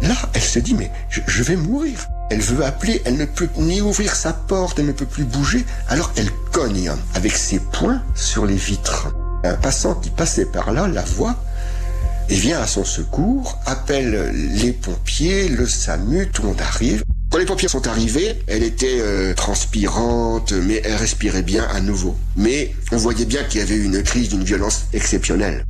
Là, 0.00 0.14
elle 0.32 0.42
se 0.42 0.58
dit, 0.58 0.74
mais 0.74 0.90
je, 1.10 1.20
je, 1.26 1.42
vais 1.42 1.56
mourir. 1.56 2.06
Elle 2.30 2.40
veut 2.40 2.64
appeler, 2.64 3.02
elle 3.04 3.18
ne 3.18 3.26
peut 3.26 3.48
ni 3.58 3.82
ouvrir 3.82 4.16
sa 4.16 4.32
porte, 4.32 4.78
elle 4.78 4.86
ne 4.86 4.92
peut 4.92 5.06
plus 5.06 5.24
bouger. 5.24 5.64
Alors 5.88 6.10
elle 6.16 6.30
cogne 6.50 6.90
avec 7.14 7.36
ses 7.36 7.58
poings 7.58 8.02
sur 8.14 8.46
les 8.46 8.56
vitres. 8.56 9.14
Un 9.44 9.54
passant 9.54 9.94
qui 9.94 10.08
passait 10.08 10.46
par 10.46 10.72
là 10.72 10.88
la 10.88 11.02
voit 11.02 11.36
et 12.28 12.34
vient 12.34 12.60
à 12.60 12.66
son 12.66 12.84
secours, 12.84 13.58
appelle 13.66 14.30
les 14.34 14.72
pompiers, 14.72 15.48
le 15.48 15.66
SAMU, 15.66 16.28
tout 16.28 16.42
le 16.42 16.48
monde 16.48 16.60
arrive. 16.60 17.04
Quand 17.30 17.38
les 17.38 17.46
pompiers 17.46 17.68
sont 17.68 17.86
arrivés, 17.86 18.42
elle 18.46 18.62
était 18.62 18.98
euh, 19.00 19.32
transpirante, 19.32 20.52
mais 20.52 20.82
elle 20.84 20.96
respirait 20.96 21.42
bien 21.42 21.64
à 21.64 21.80
nouveau. 21.80 22.14
Mais 22.36 22.74
on 22.92 22.98
voyait 22.98 23.24
bien 23.24 23.42
qu'il 23.44 23.60
y 23.60 23.62
avait 23.62 23.78
une 23.78 24.02
crise 24.02 24.28
d'une 24.28 24.44
violence 24.44 24.82
exceptionnelle. 24.92 25.64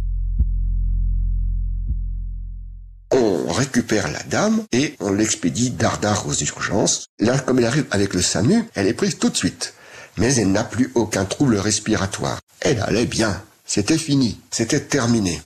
On 3.12 3.52
récupère 3.52 4.10
la 4.10 4.22
dame 4.24 4.62
et 4.72 4.96
on 4.98 5.12
l'expédie 5.12 5.70
dardard 5.70 6.26
aux 6.26 6.34
urgences. 6.34 7.06
Là, 7.20 7.38
comme 7.38 7.58
elle 7.58 7.66
arrive 7.66 7.86
avec 7.90 8.14
le 8.14 8.22
SAMU, 8.22 8.64
elle 8.74 8.88
est 8.88 8.94
prise 8.94 9.18
tout 9.18 9.28
de 9.28 9.36
suite. 9.36 9.74
Mais 10.16 10.34
elle 10.34 10.50
n'a 10.50 10.64
plus 10.64 10.90
aucun 10.94 11.24
trouble 11.24 11.56
respiratoire. 11.56 12.40
Elle 12.60 12.80
allait 12.80 13.06
bien. 13.06 13.40
C'était 13.64 13.98
fini. 13.98 14.40
C'était 14.50 14.80
terminé. 14.80 15.40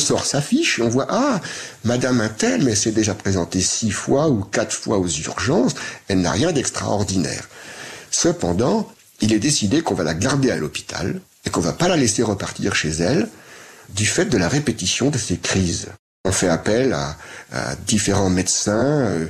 Sort 0.00 0.26
sa 0.26 0.40
fiche 0.40 0.78
et 0.78 0.82
on 0.82 0.88
voit 0.88 1.06
ah 1.08 1.40
Madame 1.84 2.20
Intel, 2.20 2.64
mais 2.64 2.74
s'est 2.74 2.90
déjà 2.90 3.14
présentée 3.14 3.60
six 3.60 3.90
fois 3.90 4.28
ou 4.28 4.42
quatre 4.42 4.74
fois 4.74 4.98
aux 4.98 5.08
urgences, 5.08 5.74
elle 6.08 6.20
n'a 6.20 6.32
rien 6.32 6.52
d'extraordinaire. 6.52 7.48
Cependant, 8.10 8.90
il 9.20 9.32
est 9.32 9.38
décidé 9.38 9.82
qu'on 9.82 9.94
va 9.94 10.04
la 10.04 10.14
garder 10.14 10.50
à 10.50 10.56
l'hôpital 10.56 11.20
et 11.44 11.50
qu'on 11.50 11.60
va 11.60 11.72
pas 11.72 11.88
la 11.88 11.96
laisser 11.96 12.22
repartir 12.22 12.74
chez 12.74 12.90
elle 12.90 13.28
du 13.94 14.06
fait 14.06 14.26
de 14.26 14.38
la 14.38 14.48
répétition 14.48 15.10
de 15.10 15.18
ces 15.18 15.36
crises. 15.36 15.88
On 16.26 16.32
fait 16.32 16.48
appel 16.48 16.92
à, 16.92 17.16
différents 17.86 18.28
médecins, 18.28 19.00
euh, 19.00 19.26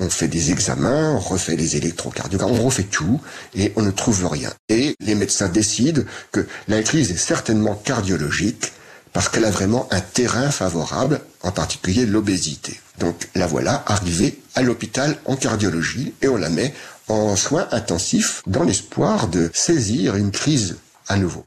on 0.00 0.10
fait 0.10 0.26
des 0.26 0.50
examens, 0.50 1.12
on 1.12 1.20
refait 1.20 1.54
les 1.54 1.76
électrocardiogrammes, 1.76 2.50
on 2.50 2.64
refait 2.64 2.82
tout 2.82 3.20
et 3.54 3.72
on 3.76 3.82
ne 3.82 3.92
trouve 3.92 4.26
rien. 4.26 4.50
Et 4.68 4.96
les 5.00 5.14
médecins 5.14 5.48
décident 5.48 6.02
que 6.32 6.46
la 6.66 6.82
crise 6.82 7.12
est 7.12 7.16
certainement 7.16 7.76
cardiologique 7.76 8.72
parce 9.12 9.28
qu'elle 9.28 9.44
a 9.44 9.50
vraiment 9.50 9.88
un 9.90 10.00
terrain 10.00 10.50
favorable, 10.50 11.20
en 11.42 11.50
particulier 11.50 12.06
l'obésité. 12.06 12.80
Donc 12.98 13.28
la 13.34 13.46
voilà 13.46 13.82
arrivée 13.86 14.40
à 14.54 14.62
l'hôpital 14.62 15.16
en 15.24 15.36
cardiologie 15.36 16.14
et 16.22 16.28
on 16.28 16.36
la 16.36 16.48
met 16.48 16.74
en 17.08 17.36
soins 17.36 17.66
intensifs 17.72 18.42
dans 18.46 18.62
l'espoir 18.62 19.28
de 19.28 19.50
saisir 19.52 20.16
une 20.16 20.30
crise 20.30 20.76
à 21.08 21.16
nouveau. 21.16 21.44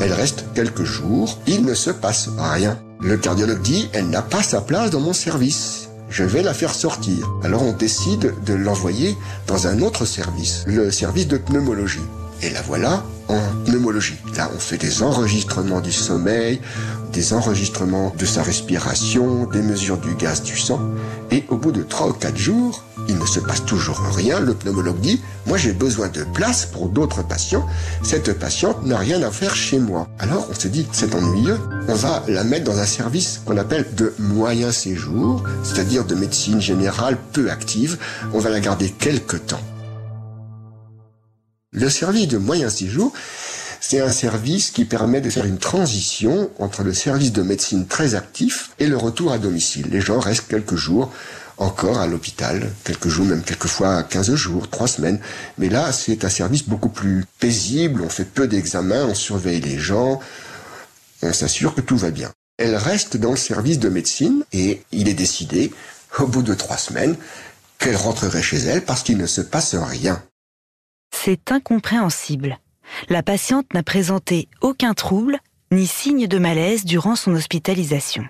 Elle 0.00 0.12
reste 0.12 0.44
quelques 0.54 0.84
jours, 0.84 1.38
il 1.46 1.64
ne 1.64 1.74
se 1.74 1.90
passe 1.90 2.28
rien. 2.38 2.78
Le 3.00 3.16
cardiologue 3.16 3.62
dit, 3.62 3.88
elle 3.92 4.08
n'a 4.08 4.22
pas 4.22 4.42
sa 4.42 4.60
place 4.60 4.90
dans 4.90 5.00
mon 5.00 5.12
service. 5.12 5.88
Je 6.08 6.24
vais 6.24 6.42
la 6.42 6.54
faire 6.54 6.74
sortir. 6.74 7.28
Alors 7.44 7.62
on 7.62 7.72
décide 7.72 8.34
de 8.44 8.54
l'envoyer 8.54 9.16
dans 9.46 9.66
un 9.66 9.82
autre 9.82 10.04
service, 10.04 10.64
le 10.66 10.90
service 10.90 11.28
de 11.28 11.36
pneumologie. 11.36 12.00
Et 12.42 12.50
la 12.50 12.62
voilà 12.62 13.04
en 13.28 13.40
pneumologie. 13.64 14.16
Là, 14.36 14.50
on 14.54 14.58
fait 14.58 14.78
des 14.78 15.02
enregistrements 15.02 15.80
du 15.80 15.92
sommeil, 15.92 16.60
des 17.12 17.32
enregistrements 17.32 18.14
de 18.16 18.24
sa 18.24 18.42
respiration, 18.42 19.46
des 19.46 19.60
mesures 19.60 19.98
du 19.98 20.14
gaz 20.14 20.42
du 20.42 20.56
sang. 20.56 20.80
Et 21.30 21.44
au 21.48 21.56
bout 21.56 21.72
de 21.72 21.82
trois 21.82 22.08
ou 22.08 22.12
quatre 22.12 22.38
jours, 22.38 22.84
il 23.08 23.18
ne 23.18 23.26
se 23.26 23.40
passe 23.40 23.64
toujours 23.64 23.98
rien. 24.14 24.40
Le 24.40 24.54
pneumologue 24.54 25.00
dit, 25.00 25.20
moi 25.46 25.58
j'ai 25.58 25.72
besoin 25.72 26.08
de 26.08 26.24
place 26.24 26.66
pour 26.66 26.88
d'autres 26.88 27.22
patients. 27.22 27.66
Cette 28.02 28.32
patiente 28.38 28.84
n'a 28.86 28.98
rien 28.98 29.22
à 29.22 29.30
faire 29.30 29.54
chez 29.54 29.78
moi. 29.78 30.08
Alors 30.18 30.46
on 30.50 30.54
se 30.54 30.68
dit, 30.68 30.86
c'est 30.92 31.14
ennuyeux. 31.14 31.58
On 31.88 31.94
va 31.94 32.22
la 32.28 32.44
mettre 32.44 32.64
dans 32.64 32.78
un 32.78 32.86
service 32.86 33.40
qu'on 33.44 33.56
appelle 33.56 33.86
de 33.96 34.14
moyen 34.18 34.70
séjour, 34.70 35.42
c'est-à-dire 35.64 36.04
de 36.04 36.14
médecine 36.14 36.60
générale 36.60 37.18
peu 37.32 37.50
active. 37.50 37.98
On 38.32 38.38
va 38.38 38.50
la 38.50 38.60
garder 38.60 38.90
quelques 38.90 39.46
temps. 39.46 39.60
Le 41.78 41.88
service 41.88 42.26
de 42.26 42.38
moyen 42.38 42.70
séjour, 42.70 43.12
c'est 43.80 44.00
un 44.00 44.10
service 44.10 44.72
qui 44.72 44.84
permet 44.84 45.20
de 45.20 45.30
faire 45.30 45.44
une 45.44 45.58
transition 45.58 46.50
entre 46.58 46.82
le 46.82 46.92
service 46.92 47.30
de 47.30 47.42
médecine 47.42 47.86
très 47.86 48.16
actif 48.16 48.70
et 48.80 48.88
le 48.88 48.96
retour 48.96 49.30
à 49.30 49.38
domicile. 49.38 49.86
Les 49.92 50.00
gens 50.00 50.18
restent 50.18 50.48
quelques 50.48 50.74
jours 50.74 51.12
encore 51.56 52.00
à 52.00 52.08
l'hôpital, 52.08 52.68
quelques 52.82 53.06
jours, 53.06 53.26
même 53.26 53.44
quelquefois 53.44 54.02
15 54.02 54.34
jours, 54.34 54.68
3 54.68 54.88
semaines. 54.88 55.20
Mais 55.56 55.68
là, 55.68 55.92
c'est 55.92 56.24
un 56.24 56.28
service 56.28 56.64
beaucoup 56.64 56.88
plus 56.88 57.24
paisible, 57.38 58.02
on 58.02 58.08
fait 58.08 58.24
peu 58.24 58.48
d'examens, 58.48 59.04
on 59.04 59.14
surveille 59.14 59.60
les 59.60 59.78
gens, 59.78 60.18
on 61.22 61.32
s'assure 61.32 61.76
que 61.76 61.80
tout 61.80 61.96
va 61.96 62.10
bien. 62.10 62.32
Elle 62.56 62.74
reste 62.74 63.16
dans 63.18 63.30
le 63.30 63.36
service 63.36 63.78
de 63.78 63.88
médecine 63.88 64.42
et 64.52 64.82
il 64.90 65.08
est 65.08 65.14
décidé, 65.14 65.72
au 66.18 66.26
bout 66.26 66.42
de 66.42 66.54
trois 66.54 66.76
semaines, 66.76 67.14
qu'elle 67.78 67.94
rentrerait 67.94 68.42
chez 68.42 68.58
elle 68.58 68.84
parce 68.84 69.04
qu'il 69.04 69.16
ne 69.16 69.28
se 69.28 69.42
passe 69.42 69.76
rien. 69.76 70.20
C'est 71.10 71.52
incompréhensible. 71.52 72.58
La 73.08 73.22
patiente 73.22 73.72
n'a 73.74 73.82
présenté 73.82 74.48
aucun 74.60 74.94
trouble 74.94 75.38
ni 75.72 75.86
signe 75.86 76.26
de 76.26 76.38
malaise 76.38 76.84
durant 76.84 77.16
son 77.16 77.34
hospitalisation. 77.34 78.24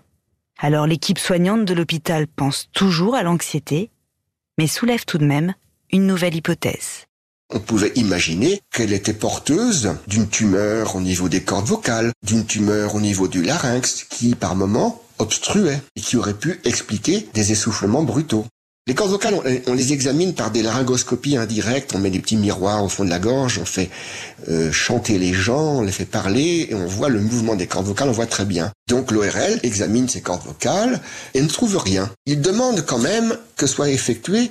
Alors 0.58 0.86
l'équipe 0.86 1.18
soignante 1.18 1.64
de 1.64 1.74
l'hôpital 1.74 2.26
pense 2.26 2.68
toujours 2.72 3.14
à 3.14 3.22
l'anxiété, 3.22 3.90
mais 4.58 4.66
soulève 4.66 5.04
tout 5.04 5.18
de 5.18 5.24
même 5.26 5.54
une 5.92 6.06
nouvelle 6.06 6.34
hypothèse. 6.34 7.06
On 7.50 7.60
pouvait 7.60 7.92
imaginer 7.94 8.60
qu'elle 8.70 8.92
était 8.92 9.14
porteuse 9.14 9.94
d'une 10.06 10.28
tumeur 10.28 10.96
au 10.96 11.00
niveau 11.00 11.28
des 11.28 11.42
cordes 11.42 11.66
vocales, 11.66 12.12
d'une 12.22 12.44
tumeur 12.44 12.94
au 12.94 13.00
niveau 13.00 13.26
du 13.28 13.42
larynx, 13.42 14.04
qui 14.10 14.34
par 14.34 14.54
moments 14.54 15.00
obstruait 15.18 15.80
et 15.96 16.00
qui 16.00 16.16
aurait 16.16 16.34
pu 16.34 16.60
expliquer 16.64 17.26
des 17.32 17.52
essoufflements 17.52 18.02
brutaux. 18.02 18.46
Les 18.88 18.94
cordes 18.94 19.10
vocales, 19.10 19.34
on, 19.66 19.74
les 19.74 19.92
examine 19.92 20.32
par 20.32 20.50
des 20.50 20.62
laryngoscopies 20.62 21.36
indirectes. 21.36 21.94
On 21.94 21.98
met 21.98 22.08
des 22.08 22.20
petits 22.20 22.38
miroirs 22.38 22.82
au 22.82 22.88
fond 22.88 23.04
de 23.04 23.10
la 23.10 23.18
gorge, 23.18 23.58
on 23.58 23.66
fait 23.66 23.90
euh, 24.48 24.72
chanter 24.72 25.18
les 25.18 25.34
gens, 25.34 25.80
on 25.80 25.82
les 25.82 25.92
fait 25.92 26.06
parler, 26.06 26.68
et 26.70 26.74
on 26.74 26.86
voit 26.86 27.10
le 27.10 27.20
mouvement 27.20 27.54
des 27.54 27.66
cordes 27.66 27.84
vocales, 27.84 28.08
on 28.08 28.12
voit 28.12 28.24
très 28.24 28.46
bien. 28.46 28.72
Donc 28.88 29.10
l'ORL 29.10 29.60
examine 29.62 30.08
ces 30.08 30.22
cordes 30.22 30.42
vocales 30.42 31.02
et 31.34 31.42
ne 31.42 31.48
trouve 31.48 31.76
rien. 31.76 32.10
Il 32.24 32.40
demande 32.40 32.82
quand 32.86 32.96
même 32.96 33.36
que 33.56 33.66
soit 33.66 33.90
effectué 33.90 34.50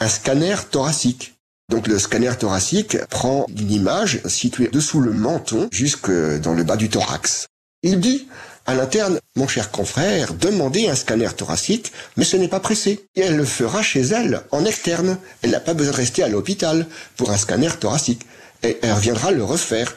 un 0.00 0.08
scanner 0.08 0.56
thoracique. 0.70 1.36
Donc 1.70 1.86
le 1.86 1.98
scanner 1.98 2.32
thoracique 2.38 2.98
prend 3.06 3.46
une 3.48 3.72
image 3.72 4.20
située 4.26 4.68
dessous 4.70 5.00
le 5.00 5.12
menton 5.12 5.66
jusque 5.72 6.10
dans 6.42 6.52
le 6.52 6.62
bas 6.62 6.76
du 6.76 6.90
thorax. 6.90 7.46
Il 7.82 8.00
dit 8.00 8.28
à 8.68 8.74
l'interne, 8.74 9.18
mon 9.34 9.48
cher 9.48 9.70
confrère, 9.70 10.34
demandez 10.34 10.90
un 10.90 10.94
scanner 10.94 11.30
thoracique, 11.34 11.90
mais 12.18 12.24
ce 12.24 12.36
n'est 12.36 12.48
pas 12.48 12.60
pressé. 12.60 13.00
Et 13.16 13.22
elle 13.22 13.36
le 13.36 13.46
fera 13.46 13.80
chez 13.80 14.02
elle, 14.02 14.42
en 14.50 14.66
externe. 14.66 15.16
Elle 15.40 15.52
n'a 15.52 15.60
pas 15.60 15.72
besoin 15.72 15.92
de 15.92 15.96
rester 15.96 16.22
à 16.22 16.28
l'hôpital 16.28 16.86
pour 17.16 17.30
un 17.30 17.38
scanner 17.38 17.70
thoracique. 17.80 18.26
Et 18.62 18.76
elle 18.82 18.92
reviendra 18.92 19.30
le 19.30 19.42
refaire. 19.42 19.94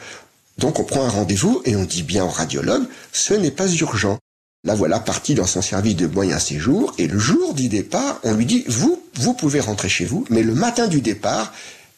Donc 0.56 0.80
on 0.80 0.84
prend 0.84 1.04
un 1.04 1.10
rendez-vous 1.10 1.60
et 1.66 1.76
on 1.76 1.84
dit 1.84 2.02
bien 2.02 2.24
au 2.24 2.30
radiologue, 2.30 2.84
ce 3.12 3.34
n'est 3.34 3.50
pas 3.50 3.68
urgent. 3.68 4.18
La 4.64 4.74
voilà 4.74 5.00
partie 5.00 5.34
dans 5.34 5.46
son 5.46 5.60
service 5.60 5.96
de 5.96 6.06
moyen 6.06 6.38
séjour 6.38 6.94
et 6.96 7.08
le 7.08 7.18
jour 7.18 7.52
du 7.52 7.68
départ, 7.68 8.20
on 8.22 8.32
lui 8.32 8.46
dit, 8.46 8.64
vous, 8.68 9.02
vous 9.16 9.34
pouvez 9.34 9.60
rentrer 9.60 9.90
chez 9.90 10.06
vous, 10.06 10.24
mais 10.30 10.42
le 10.42 10.54
matin 10.54 10.86
du 10.86 11.02
départ, 11.02 11.52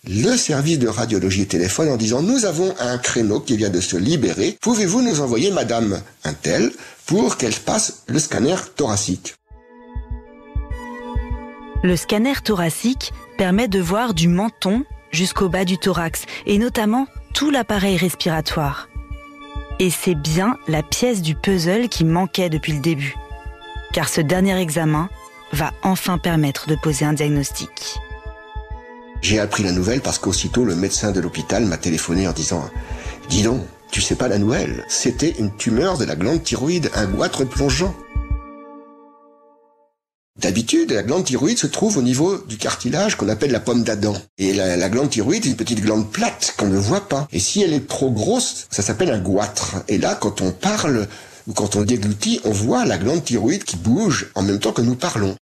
le 0.06 0.36
service 0.36 0.78
de 0.78 0.88
radiologie 0.88 1.46
téléphone 1.46 1.88
en 1.88 1.96
disant 1.96 2.22
nous 2.22 2.44
avons 2.44 2.74
un 2.78 2.98
créneau 2.98 3.40
qui 3.40 3.56
vient 3.56 3.70
de 3.70 3.80
se 3.80 3.96
libérer, 3.96 4.56
pouvez-vous 4.60 5.02
nous 5.02 5.20
envoyer 5.20 5.50
madame 5.50 6.00
un 6.24 6.34
tel 6.34 6.70
pour 7.06 7.36
qu'elle 7.36 7.54
passe 7.54 8.02
le 8.06 8.18
scanner 8.18 8.56
thoracique? 8.76 9.34
Le 11.82 11.96
scanner 11.96 12.34
thoracique 12.42 13.12
permet 13.36 13.68
de 13.68 13.80
voir 13.80 14.14
du 14.14 14.28
menton 14.28 14.84
jusqu'au 15.10 15.48
bas 15.48 15.64
du 15.64 15.78
thorax 15.78 16.24
et 16.46 16.58
notamment 16.58 17.06
tout 17.34 17.50
l'appareil 17.50 17.96
respiratoire. 17.96 18.88
Et 19.80 19.90
c'est 19.90 20.14
bien 20.14 20.56
la 20.68 20.82
pièce 20.82 21.20
du 21.20 21.34
puzzle 21.34 21.88
qui 21.88 22.04
manquait 22.04 22.48
depuis 22.48 22.72
le 22.72 22.80
début. 22.80 23.14
Car 23.92 24.08
ce 24.08 24.20
dernier 24.20 24.56
examen 24.58 25.08
va 25.52 25.72
enfin 25.82 26.18
permettre 26.18 26.68
de 26.68 26.76
poser 26.76 27.04
un 27.04 27.12
diagnostic. 27.12 27.98
J'ai 29.24 29.40
appris 29.40 29.62
la 29.62 29.72
nouvelle 29.72 30.02
parce 30.02 30.18
qu'aussitôt 30.18 30.66
le 30.66 30.76
médecin 30.76 31.10
de 31.10 31.18
l'hôpital 31.18 31.64
m'a 31.64 31.78
téléphoné 31.78 32.28
en 32.28 32.32
disant 32.32 32.62
Dis 33.30 33.42
donc, 33.42 33.62
tu 33.90 34.02
sais 34.02 34.16
pas 34.16 34.28
la 34.28 34.36
nouvelle, 34.36 34.84
c'était 34.86 35.34
une 35.38 35.56
tumeur 35.56 35.96
de 35.96 36.04
la 36.04 36.14
glande 36.14 36.42
thyroïde, 36.42 36.90
un 36.94 37.06
goitre 37.06 37.44
plongeant. 37.44 37.94
D'habitude, 40.38 40.92
la 40.92 41.02
glande 41.02 41.24
thyroïde 41.24 41.56
se 41.56 41.66
trouve 41.66 41.96
au 41.96 42.02
niveau 42.02 42.36
du 42.36 42.58
cartilage 42.58 43.16
qu'on 43.16 43.30
appelle 43.30 43.50
la 43.50 43.60
pomme 43.60 43.82
d'Adam. 43.82 44.14
Et 44.36 44.52
la, 44.52 44.76
la, 44.76 44.90
glande 44.90 45.08
thyroïde 45.08 45.46
est 45.46 45.48
une 45.48 45.56
petite 45.56 45.80
glande 45.80 46.12
plate 46.12 46.52
qu'on 46.58 46.68
ne 46.68 46.76
voit 46.76 47.08
pas. 47.08 47.26
Et 47.32 47.38
si 47.38 47.62
elle 47.62 47.72
est 47.72 47.88
trop 47.88 48.10
grosse, 48.10 48.66
ça 48.70 48.82
s'appelle 48.82 49.10
un 49.10 49.20
goitre. 49.20 49.76
Et 49.88 49.96
là, 49.96 50.18
quand 50.20 50.42
on 50.42 50.50
parle 50.52 51.08
ou 51.46 51.54
quand 51.54 51.76
on 51.76 51.82
déglutit, 51.82 52.42
on 52.44 52.50
voit 52.50 52.84
la 52.84 52.98
glande 52.98 53.24
thyroïde 53.24 53.64
qui 53.64 53.76
bouge 53.76 54.30
en 54.34 54.42
même 54.42 54.58
temps 54.58 54.72
que 54.72 54.82
nous 54.82 54.96
parlons. 54.96 55.34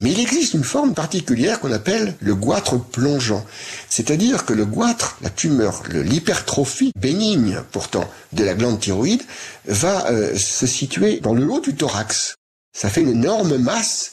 Mais 0.00 0.12
il 0.12 0.20
existe 0.20 0.54
une 0.54 0.62
forme 0.62 0.94
particulière 0.94 1.58
qu'on 1.58 1.72
appelle 1.72 2.14
le 2.20 2.36
goitre 2.36 2.78
plongeant. 2.78 3.44
C'est-à-dire 3.88 4.44
que 4.44 4.52
le 4.52 4.64
goitre, 4.64 5.18
la 5.22 5.30
tumeur, 5.30 5.82
l'hypertrophie 5.90 6.92
bénigne 6.96 7.62
pourtant 7.72 8.08
de 8.32 8.44
la 8.44 8.54
glande 8.54 8.78
thyroïde, 8.78 9.24
va 9.66 10.06
euh, 10.06 10.36
se 10.36 10.68
situer 10.68 11.18
dans 11.18 11.34
le 11.34 11.50
haut 11.50 11.60
du 11.60 11.74
thorax. 11.74 12.36
Ça 12.72 12.90
fait 12.90 13.00
une 13.00 13.08
énorme 13.08 13.56
masse 13.56 14.12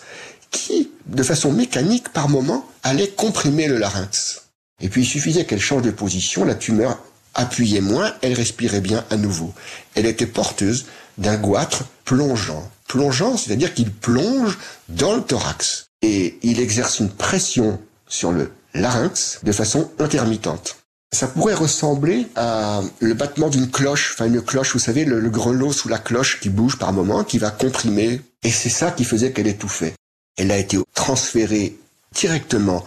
qui, 0.50 0.90
de 1.06 1.22
façon 1.22 1.52
mécanique, 1.52 2.10
par 2.10 2.30
moment, 2.30 2.68
allait 2.82 3.10
comprimer 3.10 3.68
le 3.68 3.78
larynx. 3.78 4.42
Et 4.82 4.90
puis 4.90 5.04
il 5.04 5.08
suffisait 5.08 5.46
qu'elle 5.46 5.62
change 5.62 5.84
de 5.84 5.92
position, 5.92 6.46
la 6.46 6.56
tumeur 6.56 6.98
appuyait 7.36 7.82
moins, 7.82 8.12
elle 8.22 8.34
respirait 8.34 8.82
bien 8.82 9.06
à 9.12 9.18
nouveau. 9.18 9.54
Elle 9.94 10.08
était 10.08 10.26
porteuse 10.26 10.86
d'un 11.18 11.38
goitre 11.38 11.84
plongeant 12.04 12.70
plongeant, 12.88 13.38
c'est-à-dire 13.38 13.74
qu'il 13.74 13.92
plonge 13.92 14.58
dans 14.90 15.16
le 15.16 15.22
thorax 15.22 15.88
et 16.02 16.38
il 16.44 16.60
exerce 16.60 17.00
une 17.00 17.10
pression 17.10 17.80
sur 18.08 18.32
le 18.32 18.52
larynx 18.74 19.40
de 19.44 19.52
façon 19.52 19.90
intermittente. 20.00 20.78
Ça 21.12 21.28
pourrait 21.28 21.54
ressembler 21.54 22.28
à 22.36 22.82
le 23.00 23.14
battement 23.14 23.50
d'une 23.50 23.70
cloche, 23.72 24.14
enfin 24.14 24.26
une 24.26 24.42
cloche, 24.42 24.74
vous 24.74 24.80
savez, 24.80 25.06
le, 25.06 25.30
grelot 25.30 25.72
sous 25.72 25.88
la 25.88 25.98
cloche 25.98 26.40
qui 26.42 26.50
bouge 26.50 26.78
par 26.78 26.92
moment, 26.92 27.24
qui 27.24 27.38
va 27.38 27.52
comprimer. 27.52 28.22
Et 28.44 28.52
c'est 28.52 28.70
ça 28.70 28.92
qui 28.92 29.06
faisait 29.06 29.32
qu'elle 29.32 29.48
étouffait. 29.48 29.94
Elle 30.38 30.52
a 30.52 30.58
été 30.58 30.78
transférée 30.94 31.78
directement 32.14 32.84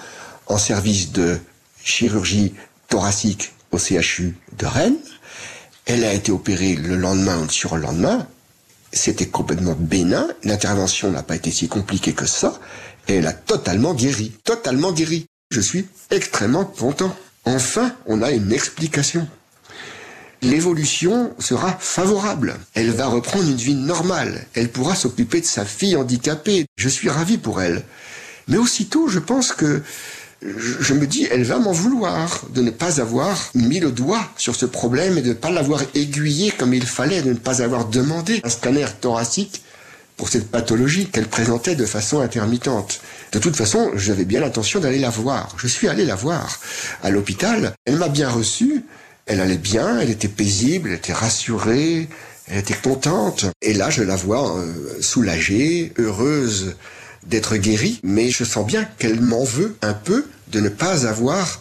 en 0.46 0.59
service 0.59 1.12
de 1.12 1.38
chirurgie 1.83 2.55
thoracique 2.88 3.55
au 3.72 3.79
CHU 3.79 4.37
de 4.59 4.66
Rennes. 4.66 4.98
Elle 5.88 6.05
a 6.05 6.12
été 6.12 6.31
opérée 6.31 6.77
le 6.77 6.96
lendemain 6.96 7.38
ou 7.38 7.42
le 7.42 7.51
surlendemain 7.51 8.29
c'était 8.92 9.27
complètement 9.27 9.77
bénin, 9.79 10.29
l'intervention 10.44 11.11
n'a 11.11 11.22
pas 11.22 11.37
été 11.37 11.51
si 11.51 11.68
compliquée 11.68 12.14
que 12.14 12.27
ça, 12.27 12.59
elle 13.07 13.27
a 13.27 13.33
totalement 13.33 13.94
guéri, 13.94 14.33
totalement 14.44 14.92
guéri. 14.92 15.27
Je 15.51 15.61
suis 15.61 15.87
extrêmement 16.11 16.64
content. 16.64 17.14
Enfin, 17.44 17.94
on 18.07 18.22
a 18.22 18.31
une 18.31 18.53
explication. 18.53 19.27
L'évolution 20.42 21.35
sera 21.38 21.77
favorable. 21.81 22.57
Elle 22.74 22.90
va 22.90 23.07
reprendre 23.07 23.48
une 23.48 23.57
vie 23.57 23.74
normale. 23.74 24.46
Elle 24.55 24.70
pourra 24.70 24.94
s'occuper 24.94 25.40
de 25.40 25.46
sa 25.46 25.64
fille 25.64 25.96
handicapée. 25.96 26.66
Je 26.77 26.88
suis 26.88 27.09
ravi 27.09 27.38
pour 27.38 27.61
elle. 27.61 27.83
Mais 28.46 28.57
aussitôt, 28.57 29.09
je 29.09 29.18
pense 29.18 29.53
que 29.53 29.83
je 30.42 30.94
me 30.94 31.07
dis, 31.07 31.27
elle 31.31 31.42
va 31.42 31.59
m'en 31.59 31.72
vouloir 31.72 32.42
de 32.55 32.62
ne 32.62 32.70
pas 32.70 33.01
avoir 33.01 33.51
mis 33.55 33.81
le 33.81 33.90
doigt 33.90 34.24
sur 34.37 34.55
ce 34.55 34.66
problème 34.66 35.18
et 35.18 35.22
de 35.22 35.31
ne 35.31 35.35
pas 35.35 35.51
l'avoir 35.51 35.83
aiguillé 35.94 36.53
comme 36.53 36.74
il 36.74 36.87
fallait, 36.87 37.22
de 37.22 37.33
ne 37.33 37.38
pas 37.38 37.62
avoir 37.62 37.87
demandé 37.87 38.40
un 38.44 38.48
scanner 38.48 38.87
thoracique 39.01 39.62
pour 40.16 40.29
cette 40.29 40.51
pathologie 40.51 41.07
qu'elle 41.07 41.29
présentait 41.29 41.77
de 41.77 41.87
façon 41.87 42.20
intermittente. 42.20 43.01
De 43.33 43.38
toute 43.38 43.57
façon, 43.57 43.90
j'avais 43.94 44.24
bien 44.24 44.40
l'intention 44.40 44.81
d'aller 44.81 44.98
la 44.98 45.11
voir. 45.11 45.55
Je 45.57 45.66
suis 45.66 45.88
allé 45.88 46.05
la 46.05 46.16
voir 46.16 46.61
à 47.03 47.11
l'hôpital. 47.11 47.72
Elle 47.85 47.96
m'a 47.96 48.09
bien 48.09 48.29
reçu. 48.29 48.85
Elle 49.27 49.40
allait 49.40 49.59
bien, 49.59 50.01
elle 50.01 50.11
était 50.11 50.27
paisible, 50.29 50.88
elle 50.88 50.96
était 50.96 51.12
rassurée, 51.12 52.09
elle 52.46 52.59
était 52.59 52.74
contente. 52.74 53.44
Et 53.61 53.74
là, 53.74 53.90
je 53.90 54.03
la 54.03 54.16
vois 54.16 54.57
euh, 54.57 54.72
soulagée, 55.03 55.92
heureuse 55.98 56.74
d'être 57.26 57.57
guérie, 57.57 58.00
mais 58.02 58.31
je 58.31 58.44
sens 58.44 58.66
bien 58.66 58.85
qu'elle 58.98 59.20
m'en 59.20 59.44
veut 59.44 59.76
un 59.83 59.94
peu 59.94 60.26
de 60.48 60.61
ne 60.61 60.68
pas 60.68 61.07
avoir 61.07 61.61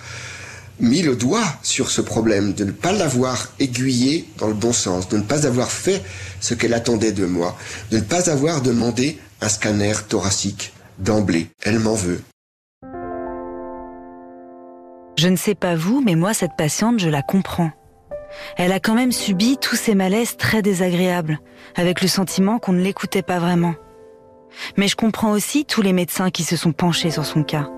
mis 0.79 1.01
le 1.01 1.15
doigt 1.15 1.45
sur 1.63 1.89
ce 1.89 2.01
problème, 2.01 2.53
de 2.53 2.63
ne 2.63 2.71
pas 2.71 2.91
l'avoir 2.91 3.51
aiguillé 3.59 4.27
dans 4.37 4.47
le 4.47 4.53
bon 4.53 4.73
sens, 4.73 5.09
de 5.09 5.17
ne 5.17 5.23
pas 5.23 5.47
avoir 5.47 5.71
fait 5.71 6.03
ce 6.39 6.53
qu'elle 6.53 6.73
attendait 6.73 7.11
de 7.11 7.25
moi, 7.25 7.57
de 7.91 7.97
ne 7.97 8.03
pas 8.03 8.29
avoir 8.29 8.61
demandé 8.61 9.17
un 9.41 9.49
scanner 9.49 9.93
thoracique 10.07 10.73
d'emblée. 10.99 11.47
Elle 11.63 11.79
m'en 11.79 11.95
veut. 11.95 12.21
Je 15.17 15.27
ne 15.27 15.35
sais 15.35 15.55
pas 15.55 15.75
vous, 15.75 16.01
mais 16.05 16.15
moi, 16.15 16.35
cette 16.35 16.55
patiente, 16.55 16.99
je 16.99 17.09
la 17.09 17.23
comprends. 17.23 17.71
Elle 18.55 18.71
a 18.71 18.79
quand 18.79 18.93
même 18.93 19.11
subi 19.11 19.57
tous 19.57 19.75
ces 19.75 19.95
malaises 19.95 20.37
très 20.37 20.61
désagréables, 20.61 21.39
avec 21.75 22.01
le 22.01 22.07
sentiment 22.07 22.59
qu'on 22.59 22.73
ne 22.73 22.83
l'écoutait 22.83 23.23
pas 23.23 23.39
vraiment. 23.39 23.73
Mais 24.75 24.87
je 24.87 24.95
comprends 24.95 25.31
aussi 25.31 25.65
tous 25.65 25.81
les 25.81 25.93
médecins 25.93 26.29
qui 26.29 26.43
se 26.43 26.55
sont 26.55 26.71
penchés 26.71 27.11
sur 27.11 27.25
son 27.25 27.43
cas. 27.43 27.69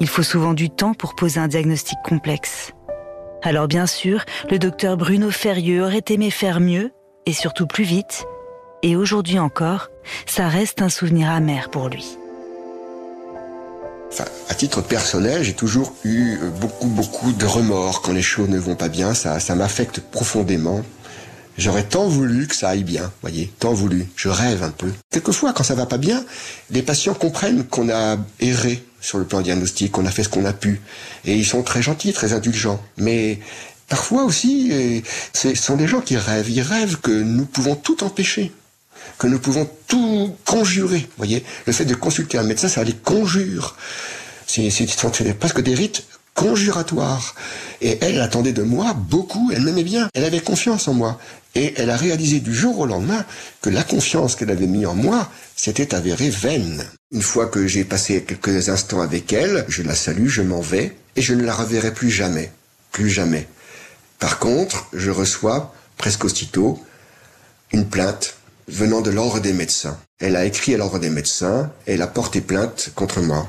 Il 0.00 0.08
faut 0.08 0.22
souvent 0.22 0.54
du 0.54 0.70
temps 0.70 0.94
pour 0.94 1.14
poser 1.14 1.40
un 1.40 1.48
diagnostic 1.48 1.98
complexe. 2.04 2.72
Alors 3.42 3.68
bien 3.68 3.86
sûr, 3.86 4.24
le 4.50 4.58
docteur 4.58 4.96
Bruno 4.96 5.30
Ferrieux 5.30 5.84
aurait 5.84 6.04
aimé 6.08 6.30
faire 6.30 6.60
mieux, 6.60 6.92
et 7.26 7.32
surtout 7.32 7.66
plus 7.66 7.84
vite, 7.84 8.24
et 8.82 8.96
aujourd'hui 8.96 9.38
encore, 9.38 9.88
ça 10.26 10.48
reste 10.48 10.82
un 10.82 10.88
souvenir 10.88 11.30
amer 11.30 11.70
pour 11.70 11.88
lui. 11.88 12.18
à 14.48 14.54
titre 14.54 14.82
personnel, 14.82 15.42
j'ai 15.42 15.54
toujours 15.54 15.94
eu 16.04 16.38
beaucoup, 16.60 16.86
beaucoup 16.86 17.32
de 17.32 17.46
remords 17.46 18.02
quand 18.02 18.12
les 18.12 18.22
choses 18.22 18.48
ne 18.48 18.58
vont 18.58 18.76
pas 18.76 18.88
bien. 18.88 19.12
Ça, 19.14 19.40
ça 19.40 19.54
m'affecte 19.54 20.00
profondément. 20.00 20.82
J'aurais 21.56 21.84
tant 21.84 22.08
voulu 22.08 22.46
que 22.46 22.56
ça 22.56 22.70
aille 22.70 22.84
bien, 22.84 23.12
voyez, 23.22 23.52
tant 23.58 23.72
voulu. 23.72 24.06
Je 24.16 24.28
rêve 24.28 24.62
un 24.62 24.70
peu. 24.70 24.90
Quelquefois, 25.10 25.52
quand 25.52 25.62
ça 25.62 25.74
va 25.74 25.86
pas 25.86 25.98
bien, 25.98 26.24
les 26.70 26.82
patients 26.82 27.14
comprennent 27.14 27.64
qu'on 27.64 27.88
a 27.90 28.16
erré 28.40 28.84
sur 29.00 29.18
le 29.18 29.24
plan 29.24 29.40
diagnostique, 29.40 29.92
qu'on 29.92 30.06
a 30.06 30.10
fait 30.10 30.24
ce 30.24 30.28
qu'on 30.28 30.44
a 30.44 30.52
pu. 30.52 30.80
Et 31.24 31.36
ils 31.36 31.46
sont 31.46 31.62
très 31.62 31.82
gentils, 31.82 32.12
très 32.12 32.32
indulgents. 32.32 32.82
Mais 32.96 33.38
parfois 33.88 34.24
aussi, 34.24 35.02
ce 35.32 35.54
sont 35.54 35.76
des 35.76 35.86
gens 35.86 36.00
qui 36.00 36.16
rêvent. 36.16 36.50
Ils 36.50 36.62
rêvent 36.62 36.96
que 37.00 37.12
nous 37.12 37.46
pouvons 37.46 37.76
tout 37.76 38.02
empêcher 38.02 38.52
que 39.18 39.26
nous 39.26 39.38
pouvons 39.38 39.68
tout 39.86 40.34
conjurer. 40.44 41.06
Voyez, 41.18 41.44
le 41.66 41.72
fait 41.72 41.84
de 41.84 41.94
consulter 41.94 42.38
un 42.38 42.42
médecin, 42.42 42.68
ça 42.68 42.82
les 42.84 42.92
conjure. 42.92 43.76
C'est 44.46 44.70
presque 45.38 45.60
des 45.60 45.74
rites 45.74 46.04
conjuratoires. 46.34 47.34
Et 47.80 47.98
elle 48.00 48.20
attendait 48.20 48.52
de 48.52 48.62
moi 48.62 48.94
beaucoup, 48.94 49.50
elle 49.54 49.62
m'aimait 49.62 49.84
bien, 49.84 50.08
elle 50.14 50.24
avait 50.24 50.40
confiance 50.40 50.88
en 50.88 50.94
moi. 50.94 51.18
Et 51.54 51.74
elle 51.76 51.90
a 51.90 51.96
réalisé 51.96 52.40
du 52.40 52.52
jour 52.52 52.80
au 52.80 52.86
lendemain 52.86 53.24
que 53.62 53.70
la 53.70 53.84
confiance 53.84 54.34
qu'elle 54.34 54.50
avait 54.50 54.66
mis 54.66 54.86
en 54.86 54.94
moi 54.94 55.30
s'était 55.54 55.94
avérée 55.94 56.30
vaine. 56.30 56.84
Une 57.12 57.22
fois 57.22 57.46
que 57.46 57.66
j'ai 57.66 57.84
passé 57.84 58.22
quelques 58.22 58.68
instants 58.68 59.00
avec 59.00 59.32
elle, 59.32 59.64
je 59.68 59.82
la 59.82 59.94
salue, 59.94 60.28
je 60.28 60.42
m'en 60.42 60.60
vais, 60.60 60.96
et 61.16 61.22
je 61.22 61.34
ne 61.34 61.44
la 61.44 61.54
reverrai 61.54 61.94
plus 61.94 62.10
jamais. 62.10 62.50
Plus 62.90 63.08
jamais. 63.08 63.46
Par 64.18 64.38
contre, 64.38 64.88
je 64.92 65.10
reçois, 65.10 65.74
presque 65.96 66.24
aussitôt, 66.24 66.82
une 67.72 67.86
plainte 67.86 68.36
venant 68.68 69.00
de 69.00 69.10
l'ordre 69.10 69.40
des 69.40 69.52
médecins. 69.52 69.98
Elle 70.18 70.36
a 70.36 70.44
écrit 70.44 70.74
à 70.74 70.78
l'ordre 70.78 70.98
des 70.98 71.10
médecins 71.10 71.70
et 71.86 71.94
elle 71.94 72.02
a 72.02 72.06
porté 72.06 72.40
plainte 72.40 72.90
contre 72.94 73.20
moi. 73.20 73.48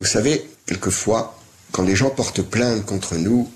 Vous 0.00 0.06
savez, 0.06 0.48
quelquefois, 0.66 1.38
quand 1.72 1.82
les 1.82 1.96
gens 1.96 2.10
portent 2.10 2.42
plainte 2.42 2.84
contre 2.84 3.16
nous, 3.16 3.50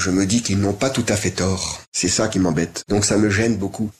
je 0.00 0.10
me 0.10 0.24
dis 0.24 0.42
qu'ils 0.42 0.58
n'ont 0.58 0.72
pas 0.72 0.90
tout 0.90 1.04
à 1.08 1.16
fait 1.16 1.30
tort. 1.30 1.82
C'est 1.92 2.08
ça 2.08 2.28
qui 2.28 2.38
m'embête. 2.38 2.84
Donc 2.88 3.04
ça 3.04 3.18
me 3.18 3.28
gêne 3.28 3.56
beaucoup. 3.56 3.90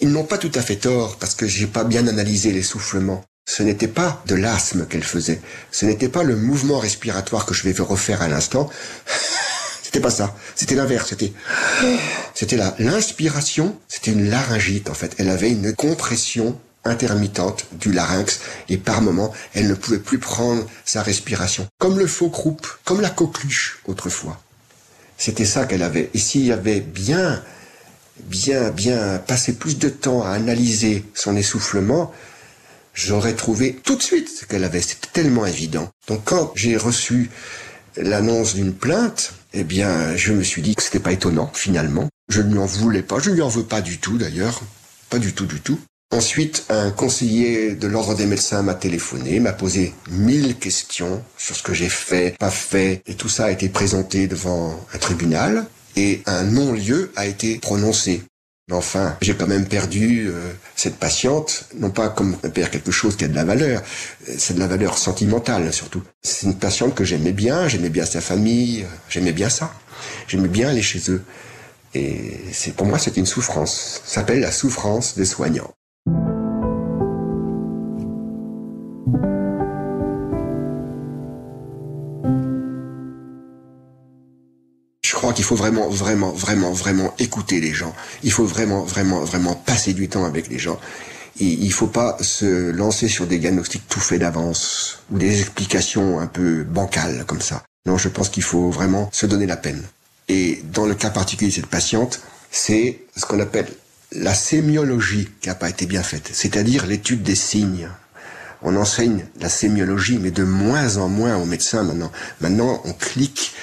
Ils 0.00 0.10
n'ont 0.10 0.24
pas 0.24 0.38
tout 0.38 0.52
à 0.54 0.62
fait 0.62 0.76
tort 0.76 1.16
parce 1.16 1.34
que 1.34 1.46
j'ai 1.46 1.66
pas 1.66 1.84
bien 1.84 2.06
analysé 2.06 2.52
l'essoufflement. 2.52 3.24
Ce 3.46 3.62
n'était 3.62 3.88
pas 3.88 4.22
de 4.26 4.36
l'asthme 4.36 4.86
qu'elle 4.86 5.02
faisait. 5.02 5.40
Ce 5.72 5.84
n'était 5.84 6.08
pas 6.08 6.22
le 6.22 6.36
mouvement 6.36 6.78
respiratoire 6.78 7.46
que 7.46 7.54
je 7.54 7.68
vais 7.68 7.74
refaire 7.82 8.22
à 8.22 8.28
l'instant. 8.28 8.70
C'était 9.82 10.00
pas 10.00 10.10
ça. 10.10 10.36
C'était 10.54 10.76
l'inverse. 10.76 11.08
C'était, 11.08 11.32
c'était 12.32 12.58
l'inspiration. 12.78 13.76
C'était 13.88 14.12
une 14.12 14.30
laryngite, 14.30 14.88
en 14.88 14.94
fait. 14.94 15.16
Elle 15.18 15.30
avait 15.30 15.50
une 15.50 15.74
compression 15.74 16.56
intermittente 16.84 17.66
du 17.72 17.92
larynx 17.92 18.40
et 18.68 18.78
par 18.78 19.02
moments, 19.02 19.34
elle 19.52 19.66
ne 19.66 19.74
pouvait 19.74 19.98
plus 19.98 20.18
prendre 20.18 20.64
sa 20.84 21.02
respiration. 21.02 21.66
Comme 21.78 21.98
le 21.98 22.06
faux 22.06 22.30
croupe, 22.30 22.68
comme 22.84 23.00
la 23.00 23.10
coqueluche 23.10 23.80
autrefois. 23.86 24.40
C'était 25.20 25.44
ça 25.44 25.66
qu'elle 25.66 25.82
avait. 25.82 26.08
Et 26.14 26.18
s'il 26.18 26.46
y 26.46 26.50
avait 26.50 26.80
bien, 26.80 27.42
bien, 28.24 28.70
bien 28.70 29.18
passé 29.18 29.52
plus 29.52 29.76
de 29.76 29.90
temps 29.90 30.22
à 30.22 30.30
analyser 30.30 31.04
son 31.12 31.36
essoufflement, 31.36 32.10
j'aurais 32.94 33.34
trouvé 33.34 33.78
tout 33.84 33.96
de 33.96 34.02
suite 34.02 34.30
ce 34.30 34.46
qu'elle 34.46 34.64
avait. 34.64 34.80
C'était 34.80 35.08
tellement 35.12 35.44
évident. 35.44 35.90
Donc 36.08 36.22
quand 36.24 36.52
j'ai 36.54 36.78
reçu 36.78 37.28
l'annonce 37.98 38.54
d'une 38.54 38.72
plainte, 38.72 39.34
eh 39.52 39.62
bien, 39.62 40.16
je 40.16 40.32
me 40.32 40.42
suis 40.42 40.62
dit 40.62 40.74
que 40.74 40.82
c'était 40.82 41.00
pas 41.00 41.12
étonnant, 41.12 41.50
finalement. 41.52 42.08
Je 42.30 42.40
ne 42.40 42.52
lui 42.52 42.58
en 42.58 42.64
voulais 42.64 43.02
pas. 43.02 43.18
Je 43.18 43.28
ne 43.28 43.34
lui 43.34 43.42
en 43.42 43.48
veux 43.48 43.64
pas 43.64 43.82
du 43.82 43.98
tout, 43.98 44.16
d'ailleurs. 44.16 44.62
Pas 45.10 45.18
du 45.18 45.34
tout, 45.34 45.44
du 45.44 45.60
tout. 45.60 45.78
Ensuite, 46.12 46.64
un 46.70 46.90
conseiller 46.90 47.76
de 47.76 47.86
l'ordre 47.86 48.16
des 48.16 48.26
médecins 48.26 48.62
m'a 48.62 48.74
téléphoné, 48.74 49.38
m'a 49.38 49.52
posé 49.52 49.94
mille 50.10 50.58
questions 50.58 51.22
sur 51.38 51.54
ce 51.54 51.62
que 51.62 51.72
j'ai 51.72 51.88
fait, 51.88 52.36
pas 52.36 52.50
fait, 52.50 53.02
et 53.06 53.14
tout 53.14 53.28
ça 53.28 53.44
a 53.44 53.50
été 53.52 53.68
présenté 53.68 54.26
devant 54.26 54.84
un 54.92 54.98
tribunal, 54.98 55.66
et 55.94 56.22
un 56.26 56.42
non-lieu 56.42 57.12
a 57.14 57.26
été 57.26 57.58
prononcé. 57.58 58.22
Mais 58.68 58.76
enfin, 58.76 59.16
j'ai 59.20 59.34
quand 59.34 59.46
même 59.46 59.66
perdu 59.66 60.28
euh, 60.28 60.52
cette 60.76 60.96
patiente, 60.96 61.64
non 61.76 61.90
pas 61.90 62.08
comme 62.08 62.36
on 62.42 62.50
quelque 62.50 62.90
chose 62.90 63.16
qui 63.16 63.24
a 63.24 63.28
de 63.28 63.34
la 63.34 63.44
valeur, 63.44 63.82
c'est 64.38 64.54
de 64.54 64.60
la 64.60 64.68
valeur 64.68 64.98
sentimentale 64.98 65.72
surtout. 65.72 66.02
C'est 66.22 66.46
une 66.46 66.58
patiente 66.58 66.94
que 66.94 67.04
j'aimais 67.04 67.32
bien, 67.32 67.68
j'aimais 67.68 67.88
bien 67.88 68.04
sa 68.04 68.20
famille, 68.20 68.84
j'aimais 69.08 69.32
bien 69.32 69.48
ça. 69.48 69.72
J'aimais 70.28 70.48
bien 70.48 70.68
aller 70.68 70.82
chez 70.82 71.10
eux. 71.10 71.22
Et 71.94 72.38
c'est 72.52 72.74
pour 72.74 72.86
moi 72.86 72.98
c'est 72.98 73.16
une 73.16 73.26
souffrance. 73.26 74.02
Ça 74.04 74.20
s'appelle 74.20 74.40
la 74.40 74.52
souffrance 74.52 75.16
des 75.16 75.24
soignants. 75.24 75.74
Qu'il 85.32 85.44
faut 85.44 85.56
vraiment, 85.56 85.88
vraiment, 85.88 86.32
vraiment, 86.32 86.72
vraiment 86.72 87.14
écouter 87.18 87.60
les 87.60 87.72
gens. 87.72 87.94
Il 88.22 88.32
faut 88.32 88.44
vraiment, 88.44 88.82
vraiment, 88.84 89.20
vraiment 89.24 89.54
passer 89.54 89.92
du 89.92 90.08
temps 90.08 90.24
avec 90.24 90.48
les 90.48 90.58
gens. 90.58 90.78
Il 91.38 91.72
faut 91.72 91.86
pas 91.86 92.18
se 92.20 92.70
lancer 92.70 93.08
sur 93.08 93.26
des 93.26 93.38
diagnostics 93.38 93.88
tout 93.88 94.00
faits 94.00 94.20
d'avance 94.20 94.98
ou 95.10 95.18
des 95.18 95.40
explications 95.40 96.20
un 96.20 96.26
peu 96.26 96.64
bancales 96.64 97.24
comme 97.26 97.40
ça. 97.40 97.62
Non, 97.86 97.96
je 97.96 98.08
pense 98.08 98.28
qu'il 98.28 98.42
faut 98.42 98.70
vraiment 98.70 99.08
se 99.12 99.24
donner 99.24 99.46
la 99.46 99.56
peine. 99.56 99.82
Et 100.28 100.62
dans 100.72 100.86
le 100.86 100.94
cas 100.94 101.10
particulier 101.10 101.50
de 101.50 101.54
cette 101.54 101.66
patiente, 101.66 102.20
c'est 102.50 103.00
ce 103.16 103.24
qu'on 103.24 103.40
appelle 103.40 103.68
la 104.12 104.34
sémiologie 104.34 105.28
qui 105.40 105.48
n'a 105.48 105.54
pas 105.54 105.70
été 105.70 105.86
bien 105.86 106.02
faite, 106.02 106.30
c'est-à-dire 106.32 106.86
l'étude 106.86 107.22
des 107.22 107.34
signes. 107.34 107.88
On 108.62 108.76
enseigne 108.76 109.24
la 109.40 109.48
sémiologie, 109.48 110.18
mais 110.18 110.30
de 110.30 110.44
moins 110.44 110.98
en 110.98 111.08
moins 111.08 111.36
aux 111.36 111.46
médecins 111.46 111.82
maintenant. 111.82 112.12
Maintenant, 112.40 112.82
on 112.84 112.92
clique, 112.92 113.54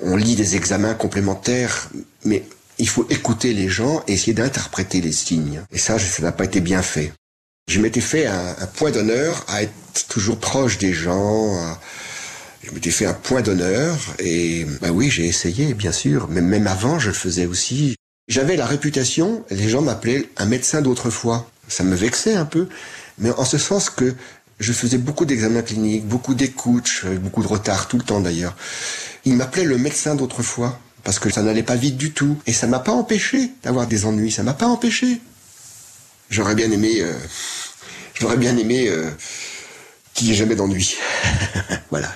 on 0.00 0.16
lit 0.16 0.36
des 0.36 0.56
examens 0.56 0.94
complémentaires, 0.94 1.88
mais 2.24 2.44
il 2.78 2.88
faut 2.88 3.06
écouter 3.10 3.54
les 3.54 3.68
gens 3.68 4.02
et 4.06 4.14
essayer 4.14 4.34
d'interpréter 4.34 5.00
les 5.00 5.12
signes. 5.12 5.62
Et 5.72 5.78
ça, 5.78 5.98
ça 5.98 6.22
n'a 6.22 6.32
pas 6.32 6.44
été 6.44 6.60
bien 6.60 6.82
fait. 6.82 7.12
Je 7.68 7.80
m'étais 7.80 8.00
fait 8.00 8.26
un, 8.26 8.54
point 8.74 8.90
d'honneur 8.90 9.44
à 9.48 9.62
être 9.62 9.72
toujours 10.08 10.38
proche 10.38 10.78
des 10.78 10.92
gens. 10.92 11.76
je 12.62 12.70
m'étais 12.70 12.90
fait 12.90 13.06
un 13.06 13.14
point 13.14 13.42
d'honneur 13.42 13.96
et 14.18 14.64
bah 14.80 14.90
oui, 14.92 15.10
j'ai 15.10 15.26
essayé, 15.26 15.74
bien 15.74 15.92
sûr. 15.92 16.28
Mais 16.30 16.40
même 16.40 16.66
avant, 16.66 16.98
je 16.98 17.08
le 17.08 17.14
faisais 17.14 17.46
aussi. 17.46 17.96
J'avais 18.28 18.56
la 18.56 18.66
réputation, 18.66 19.44
les 19.50 19.68
gens 19.68 19.82
m'appelaient 19.82 20.28
un 20.36 20.46
médecin 20.46 20.82
d'autrefois. 20.82 21.48
Ça 21.68 21.82
me 21.82 21.96
vexait 21.96 22.34
un 22.34 22.44
peu, 22.44 22.68
mais 23.18 23.30
en 23.30 23.44
ce 23.44 23.58
sens 23.58 23.90
que 23.90 24.14
je 24.58 24.72
faisais 24.72 24.98
beaucoup 24.98 25.24
d'examens 25.26 25.62
cliniques, 25.62 26.06
beaucoup 26.06 26.34
d'écoutes, 26.34 27.04
beaucoup 27.20 27.42
de 27.42 27.48
retard 27.48 27.88
tout 27.88 27.98
le 27.98 28.04
temps 28.04 28.20
d'ailleurs. 28.20 28.56
Ils 29.26 29.36
m'appelaient 29.36 29.64
le 29.64 29.76
médecin 29.76 30.14
d'autrefois 30.14 30.78
parce 31.04 31.18
que 31.18 31.30
ça 31.30 31.42
n'allait 31.42 31.62
pas 31.62 31.76
vite 31.76 31.96
du 31.96 32.12
tout 32.12 32.38
et 32.46 32.52
ça 32.52 32.66
m'a 32.66 32.78
pas 32.78 32.92
empêché 32.92 33.50
d'avoir 33.62 33.86
des 33.86 34.06
ennuis, 34.06 34.32
ça 34.32 34.42
m'a 34.42 34.54
pas 34.54 34.66
empêché. 34.66 35.20
J'aurais 36.30 36.54
bien 36.54 36.70
aimé 36.70 37.00
euh, 37.00 37.12
j'aurais 38.14 38.36
bien 38.36 38.56
aimé 38.56 38.88
euh, 38.88 39.10
qu'il 40.14 40.28
n'y 40.28 40.32
ait 40.32 40.36
jamais 40.36 40.54
d'ennui. 40.54 40.96
voilà. 41.90 42.12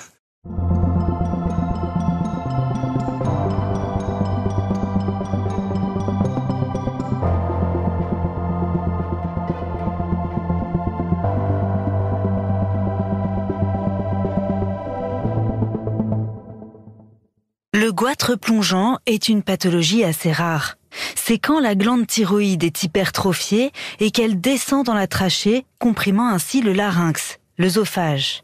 Goitre 18.01 18.35
plongeant 18.35 18.97
est 19.05 19.29
une 19.29 19.43
pathologie 19.43 20.05
assez 20.05 20.33
rare. 20.33 20.79
C'est 21.17 21.37
quand 21.37 21.61
la 21.61 21.75
glande 21.75 22.07
thyroïde 22.07 22.65
est 22.65 22.83
hypertrophiée 22.83 23.73
et 23.99 24.11
qu'elle 24.11 24.41
descend 24.41 24.87
dans 24.87 24.95
la 24.95 25.07
trachée, 25.07 25.67
comprimant 25.79 26.29
ainsi 26.29 26.63
le 26.63 26.73
larynx, 26.73 27.39
l'œsophage. 27.59 28.43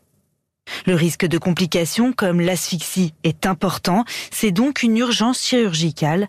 Le 0.84 0.94
risque 0.94 1.24
de 1.24 1.38
complications 1.38 2.12
comme 2.12 2.42
l'asphyxie 2.42 3.14
est 3.24 3.46
important, 3.46 4.04
c'est 4.30 4.50
donc 4.50 4.82
une 4.82 4.98
urgence 4.98 5.42
chirurgicale. 5.42 6.28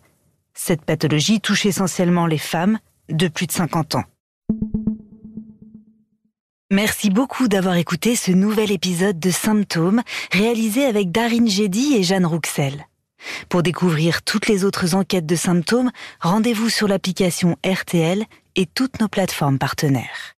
Cette 0.54 0.86
pathologie 0.86 1.42
touche 1.42 1.66
essentiellement 1.66 2.28
les 2.28 2.38
femmes 2.38 2.80
de 3.10 3.28
plus 3.28 3.48
de 3.48 3.52
50 3.52 3.96
ans. 3.96 4.06
Merci 6.72 7.10
beaucoup 7.10 7.50
d'avoir 7.50 7.76
écouté 7.76 8.16
ce 8.16 8.32
nouvel 8.32 8.72
épisode 8.72 9.20
de 9.20 9.32
Symptômes 9.32 10.02
réalisé 10.32 10.86
avec 10.86 11.12
Darine 11.12 11.50
Jedi 11.50 11.94
et 11.94 12.04
Jeanne 12.04 12.26
Rouxel. 12.26 12.88
Pour 13.50 13.64
découvrir 13.64 14.22
toutes 14.22 14.48
les 14.48 14.64
autres 14.64 14.96
enquêtes 14.96 15.26
de 15.26 15.36
symptômes, 15.36 15.92
rendez-vous 16.22 16.70
sur 16.70 16.88
l'application 16.88 17.58
RTL 17.66 18.24
et 18.56 18.66
toutes 18.66 19.00
nos 19.00 19.08
plateformes 19.08 19.60
partenaires. 19.60 20.37